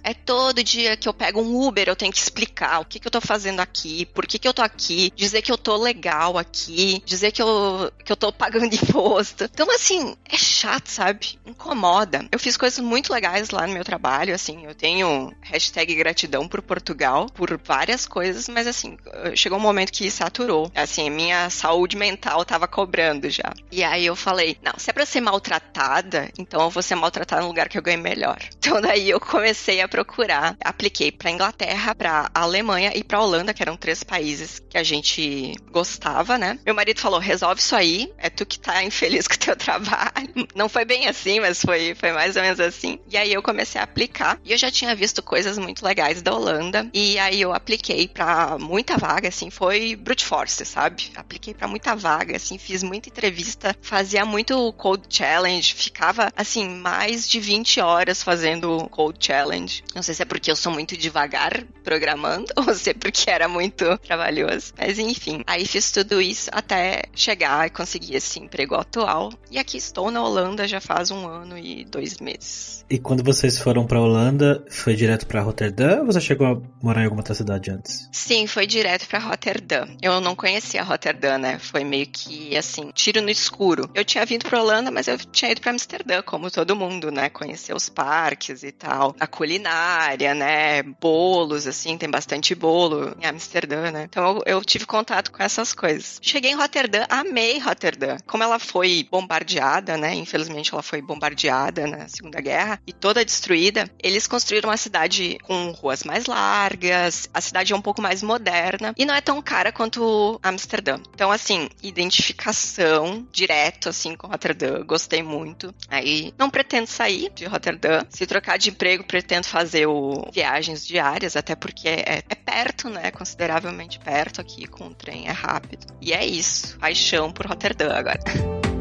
É 0.02 0.14
todo 0.14 0.62
dia 0.62 0.96
que 0.96 1.08
eu 1.08 1.14
pego 1.14 1.40
um 1.40 1.66
Uber, 1.66 1.88
eu 1.88 1.96
tenho 1.96 2.12
que 2.12 2.18
explicar 2.18 2.80
o 2.80 2.84
que, 2.84 2.98
que 2.98 3.06
eu 3.06 3.10
tô 3.10 3.20
fazendo 3.20 3.60
aqui, 3.60 4.06
por 4.06 4.26
que, 4.26 4.38
que 4.38 4.48
eu 4.48 4.54
tô 4.54 4.62
aqui, 4.62 5.12
dizer 5.14 5.42
que 5.42 5.52
eu 5.52 5.58
tô 5.58 5.76
legal 5.76 6.38
aqui, 6.38 7.02
dizer 7.04 7.32
que 7.32 7.42
eu, 7.42 7.92
que 8.04 8.12
eu 8.12 8.16
tô 8.16 8.32
pagando 8.32 8.74
imposto. 8.74 9.44
Então, 9.44 9.70
assim, 9.74 10.16
é 10.28 10.36
chato, 10.36 10.88
sabe? 10.88 11.38
Incomoda. 11.46 12.26
Eu 12.30 12.38
fiz 12.38 12.56
coisas 12.56 12.78
muito 12.78 13.12
legais 13.12 13.50
lá 13.50 13.66
no 13.66 13.74
meu 13.74 13.84
trabalho, 13.84 14.34
assim, 14.34 14.64
eu 14.64 14.74
tenho 14.74 15.32
hashtag 15.42 15.94
gratidão 15.94 16.48
por 16.48 16.62
Portugal, 16.62 17.26
por 17.26 17.60
várias 17.64 18.06
coisas, 18.06 18.48
mas 18.48 18.66
assim, 18.66 18.96
chegou 19.34 19.58
um 19.58 19.62
momento 19.62 19.92
que 19.92 20.10
saturou. 20.10 20.70
Assim, 20.74 21.10
minha 21.10 21.50
saúde 21.50 21.96
mental 21.96 22.44
tava 22.44 22.66
cobrando 22.68 23.28
já. 23.30 23.52
E 23.70 23.82
aí 23.82 24.06
eu 24.06 24.16
falei, 24.16 24.56
não, 24.62 24.74
se 24.76 24.90
é 24.90 24.92
pra 24.92 25.06
ser 25.06 25.20
maltratada, 25.20 26.30
então 26.38 26.62
eu 26.62 26.70
vou 26.70 26.82
ser 26.82 26.94
maltratada 26.94 27.42
no 27.42 27.48
lugar 27.48 27.68
que 27.68 27.78
eu 27.78 27.82
ganho 27.82 28.00
melhor. 28.00 28.38
Então 28.62 28.80
daí 28.80 29.10
eu 29.10 29.18
comecei 29.32 29.80
a 29.80 29.88
procurar, 29.88 30.58
apliquei 30.62 31.10
pra 31.10 31.30
Inglaterra, 31.30 31.94
pra 31.94 32.30
Alemanha 32.34 32.92
e 32.94 33.02
pra 33.02 33.18
Holanda, 33.18 33.54
que 33.54 33.62
eram 33.62 33.78
três 33.78 34.04
países 34.04 34.60
que 34.68 34.76
a 34.76 34.82
gente 34.82 35.54
gostava, 35.70 36.36
né? 36.36 36.58
Meu 36.66 36.74
marido 36.74 37.00
falou, 37.00 37.18
resolve 37.18 37.58
isso 37.58 37.74
aí, 37.74 38.12
é 38.18 38.28
tu 38.28 38.44
que 38.44 38.60
tá 38.60 38.84
infeliz 38.84 39.26
com 39.26 39.34
o 39.34 39.38
teu 39.38 39.56
trabalho. 39.56 40.46
Não 40.54 40.68
foi 40.68 40.84
bem 40.84 41.08
assim, 41.08 41.40
mas 41.40 41.62
foi, 41.62 41.94
foi 41.94 42.12
mais 42.12 42.36
ou 42.36 42.42
menos 42.42 42.60
assim. 42.60 42.98
E 43.08 43.16
aí 43.16 43.32
eu 43.32 43.42
comecei 43.42 43.80
a 43.80 43.84
aplicar, 43.84 44.38
e 44.44 44.52
eu 44.52 44.58
já 44.58 44.70
tinha 44.70 44.94
visto 44.94 45.22
coisas 45.22 45.56
muito 45.56 45.82
legais 45.82 46.20
da 46.20 46.34
Holanda, 46.34 46.86
e 46.92 47.18
aí 47.18 47.40
eu 47.40 47.54
apliquei 47.54 48.08
pra 48.08 48.58
muita 48.58 48.98
vaga, 48.98 49.28
assim, 49.28 49.48
foi 49.48 49.96
brute 49.96 50.26
force, 50.26 50.62
sabe? 50.66 51.10
Apliquei 51.16 51.54
pra 51.54 51.66
muita 51.66 51.96
vaga, 51.96 52.36
assim, 52.36 52.58
fiz 52.58 52.82
muita 52.82 53.08
entrevista, 53.08 53.74
fazia 53.80 54.26
muito 54.26 54.70
code 54.74 55.06
challenge, 55.08 55.72
ficava, 55.72 56.30
assim, 56.36 56.68
mais 56.68 57.26
de 57.26 57.40
20 57.40 57.80
horas 57.80 58.22
fazendo 58.22 58.86
code 58.90 59.21
challenge. 59.22 59.84
Não 59.94 60.02
sei 60.02 60.14
se 60.14 60.22
é 60.22 60.24
porque 60.24 60.50
eu 60.50 60.56
sou 60.56 60.72
muito 60.72 60.96
devagar 60.96 61.64
programando, 61.84 62.46
ou 62.56 62.74
se 62.74 62.90
é 62.90 62.94
porque 62.94 63.30
era 63.30 63.48
muito 63.48 63.96
trabalhoso. 63.98 64.72
Mas 64.76 64.98
enfim, 64.98 65.42
aí 65.46 65.64
fiz 65.64 65.90
tudo 65.90 66.20
isso 66.20 66.50
até 66.52 67.04
chegar 67.14 67.66
e 67.66 67.70
conseguir 67.70 68.16
esse 68.16 68.38
emprego 68.38 68.74
atual. 68.74 69.32
E 69.50 69.58
aqui 69.58 69.76
estou 69.76 70.10
na 70.10 70.22
Holanda 70.22 70.66
já 70.66 70.80
faz 70.80 71.10
um 71.10 71.26
ano 71.26 71.58
e 71.58 71.84
dois 71.84 72.18
meses. 72.18 72.84
E 72.90 72.98
quando 72.98 73.22
vocês 73.22 73.58
foram 73.58 73.86
pra 73.86 74.00
Holanda, 74.00 74.64
foi 74.70 74.94
direto 74.94 75.26
pra 75.26 75.40
Rotterdam 75.40 76.00
ou 76.00 76.06
você 76.06 76.20
chegou 76.20 76.46
a 76.46 76.60
morar 76.82 77.02
em 77.02 77.04
alguma 77.04 77.20
outra 77.20 77.34
cidade 77.34 77.70
antes? 77.70 78.08
Sim, 78.12 78.46
foi 78.46 78.66
direto 78.66 79.06
pra 79.08 79.18
Rotterdam. 79.18 79.96
Eu 80.02 80.20
não 80.20 80.34
conhecia 80.34 80.82
Rotterdam, 80.82 81.38
né? 81.38 81.58
Foi 81.58 81.84
meio 81.84 82.06
que 82.06 82.56
assim, 82.56 82.90
tiro 82.94 83.22
no 83.22 83.30
escuro. 83.30 83.88
Eu 83.94 84.04
tinha 84.04 84.24
vindo 84.26 84.48
pra 84.48 84.60
Holanda, 84.60 84.90
mas 84.90 85.08
eu 85.08 85.18
tinha 85.18 85.50
ido 85.50 85.60
pra 85.60 85.70
Amsterdã, 85.70 86.22
como 86.22 86.50
todo 86.50 86.76
mundo, 86.76 87.10
né? 87.10 87.28
Conhecer 87.28 87.74
os 87.74 87.88
parques 87.88 88.62
e 88.62 88.72
tal. 88.72 89.11
A 89.18 89.26
culinária, 89.26 90.34
né? 90.34 90.82
Bolos, 90.82 91.66
assim, 91.66 91.96
tem 91.96 92.10
bastante 92.10 92.54
bolo 92.54 93.14
em 93.20 93.26
Amsterdã, 93.26 93.90
né? 93.90 94.04
Então 94.08 94.24
eu, 94.46 94.56
eu 94.58 94.64
tive 94.64 94.86
contato 94.86 95.30
com 95.30 95.42
essas 95.42 95.72
coisas. 95.72 96.18
Cheguei 96.22 96.52
em 96.52 96.56
Rotterdam, 96.56 97.06
amei 97.08 97.58
Rotterdam. 97.58 98.16
Como 98.26 98.42
ela 98.42 98.58
foi 98.58 99.06
bombardeada, 99.10 99.96
né? 99.96 100.14
Infelizmente 100.14 100.72
ela 100.72 100.82
foi 100.82 101.00
bombardeada 101.00 101.86
na 101.86 102.08
Segunda 102.08 102.40
Guerra 102.40 102.80
e 102.86 102.92
toda 102.92 103.24
destruída, 103.24 103.90
eles 104.02 104.26
construíram 104.26 104.68
uma 104.68 104.76
cidade 104.76 105.38
com 105.42 105.70
ruas 105.72 106.04
mais 106.04 106.26
largas, 106.26 107.28
a 107.32 107.40
cidade 107.40 107.72
é 107.72 107.76
um 107.76 107.82
pouco 107.82 108.02
mais 108.02 108.22
moderna 108.22 108.94
e 108.96 109.04
não 109.04 109.14
é 109.14 109.20
tão 109.20 109.40
cara 109.42 109.72
quanto 109.72 110.38
Amsterdã. 110.42 110.98
Então, 111.14 111.30
assim, 111.30 111.68
identificação 111.82 113.26
direto, 113.32 113.88
assim, 113.88 114.14
com 114.16 114.26
Rotterdam, 114.26 114.84
gostei 114.84 115.22
muito. 115.22 115.74
Aí, 115.88 116.32
não 116.38 116.50
pretendo 116.50 116.86
sair 116.86 117.30
de 117.34 117.44
Rotterdam. 117.44 118.06
Se 118.10 118.26
trocar 118.26 118.58
de 118.58 118.70
emprego, 118.70 119.01
pretendo 119.02 119.46
fazer 119.46 119.86
o 119.86 120.28
viagens 120.32 120.86
diárias, 120.86 121.36
até 121.36 121.54
porque 121.54 121.88
é, 121.88 122.22
é 122.28 122.34
perto, 122.34 122.88
né? 122.88 123.10
Consideravelmente 123.10 123.98
perto 123.98 124.40
aqui, 124.40 124.66
com 124.66 124.86
o 124.88 124.94
trem 124.94 125.28
é 125.28 125.32
rápido. 125.32 125.86
E 126.00 126.12
é 126.12 126.24
isso. 126.24 126.78
Paixão 126.78 127.32
por 127.32 127.46
Rotterdam 127.46 127.90
agora. 127.90 128.20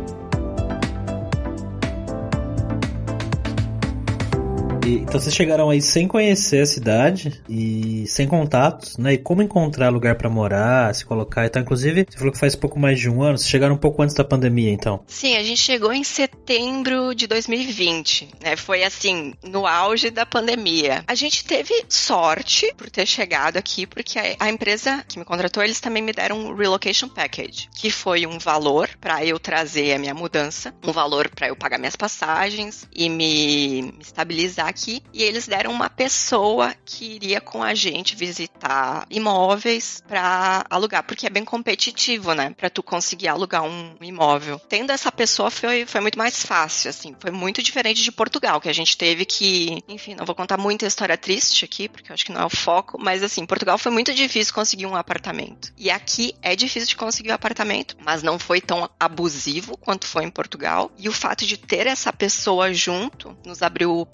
E, 4.86 4.96
então 4.96 5.20
vocês 5.20 5.36
chegaram 5.36 5.70
aí 5.70 5.82
sem 5.82 6.08
conhecer 6.08 6.62
a 6.62 6.66
cidade 6.66 7.42
e 7.48 8.06
sem 8.08 8.28
contatos, 8.28 8.98
né? 8.98 9.14
E 9.14 9.18
como 9.18 9.42
encontrar 9.42 9.90
lugar 9.90 10.16
para 10.16 10.30
morar, 10.30 10.94
se 10.96 11.06
colocar. 11.06 11.46
Então, 11.46 11.62
inclusive, 11.62 12.06
você 12.10 12.18
falou 12.18 12.34
que 12.34 12.40
faz 12.40 12.56
pouco 12.56 12.80
mais 12.80 13.00
de 13.00 13.10
um 13.10 13.22
ano. 13.22 13.38
Vocês 13.38 13.50
chegaram 13.50 13.76
um 13.76 13.78
pouco 13.78 14.02
antes 14.02 14.16
da 14.16 14.24
pandemia, 14.24 14.72
então? 14.72 15.04
Sim, 15.08 15.38
a 15.38 15.44
gente 15.44 15.60
chegou 15.60 15.94
em 15.94 16.04
setembro 16.04 17.14
de 17.14 17.28
2020, 17.28 18.30
né? 18.42 18.56
Foi 18.56 18.84
assim, 18.84 19.34
no 19.44 19.68
auge 19.68 20.10
da 20.10 20.26
pandemia. 20.26 21.04
A 21.08 21.14
gente 21.14 21.46
teve 21.46 21.86
sorte 21.88 22.74
por 22.76 22.90
ter 22.90 23.06
chegado 23.06 23.58
aqui, 23.58 23.86
porque 23.86 24.18
a, 24.18 24.24
a 24.40 24.50
empresa 24.50 25.04
que 25.08 25.20
me 25.20 25.26
contratou, 25.26 25.64
eles 25.64 25.80
também 25.80 26.02
me 26.02 26.12
deram 26.12 26.40
um 26.40 26.56
relocation 26.56 27.08
package, 27.08 27.70
que 27.76 27.92
foi 27.92 28.26
um 28.26 28.40
valor 28.40 28.90
para 29.00 29.24
eu 29.24 29.38
trazer 29.38 29.94
a 29.94 30.00
minha 30.00 30.14
mudança, 30.14 30.74
um 30.84 30.92
valor 30.92 31.30
para 31.30 31.50
eu 31.50 31.56
pagar 31.56 31.78
minhas 31.78 31.96
passagens 31.96 32.88
e 32.96 33.10
me, 33.10 33.82
me 33.84 34.02
estabilizar 34.02 34.71
aqui. 34.72 35.04
E 35.14 35.22
eles 35.24 35.48
deram 35.48 35.72
uma 35.72 35.90
pessoa 35.90 36.74
que 36.84 37.06
iria 37.16 37.40
com 37.40 37.62
a 37.62 37.76
gente 37.76 38.16
visitar 38.16 39.06
imóveis 39.10 40.04
para 40.08 40.66
alugar, 40.70 41.04
porque 41.04 41.28
é 41.28 41.30
bem 41.30 41.46
competitivo, 41.46 42.34
né? 42.34 42.54
Para 42.58 42.70
tu 42.70 42.82
conseguir 42.82 43.28
alugar 43.28 43.64
um 43.64 43.96
imóvel. 44.02 44.60
Tendo 44.68 44.92
essa 44.92 45.12
pessoa 45.12 45.52
foi, 45.52 45.86
foi 45.86 46.02
muito 46.02 46.18
mais 46.18 46.44
fácil, 46.44 46.90
assim. 46.90 47.16
Foi 47.20 47.32
muito 47.32 47.62
diferente 47.62 48.02
de 48.02 48.12
Portugal, 48.12 48.60
que 48.60 48.70
a 48.70 48.74
gente 48.74 48.98
teve 48.98 49.26
que, 49.26 49.84
enfim, 49.88 50.16
não 50.16 50.26
vou 50.26 50.36
contar 50.36 50.58
muita 50.58 50.86
história 50.86 51.18
triste 51.18 51.66
aqui, 51.66 51.88
porque 51.88 52.12
eu 52.12 52.14
acho 52.14 52.26
que 52.26 52.32
não 52.32 52.42
é 52.42 52.46
o 52.46 52.50
foco, 52.50 52.98
mas 53.00 53.24
assim, 53.24 53.46
Portugal 53.46 53.78
foi 53.78 53.92
muito 53.92 54.14
difícil 54.14 54.54
conseguir 54.54 54.86
um 54.86 54.96
apartamento. 54.96 55.72
E 55.78 55.92
aqui 55.92 56.34
é 56.42 56.56
difícil 56.56 56.90
de 56.90 56.96
conseguir 56.96 57.32
um 57.32 57.36
apartamento, 57.36 57.96
mas 58.04 58.24
não 58.24 58.40
foi 58.40 58.62
tão 58.62 58.90
abusivo 59.00 59.78
quanto 59.78 60.08
foi 60.08 60.24
em 60.24 60.30
Portugal. 60.30 60.92
E 60.98 61.10
o 61.10 61.14
fato 61.14 61.46
de 61.46 61.58
ter 61.58 61.88
essa 61.88 62.12
pessoa 62.14 62.74
junto 62.74 63.36
nos 63.46 63.62
abriu 63.62 64.06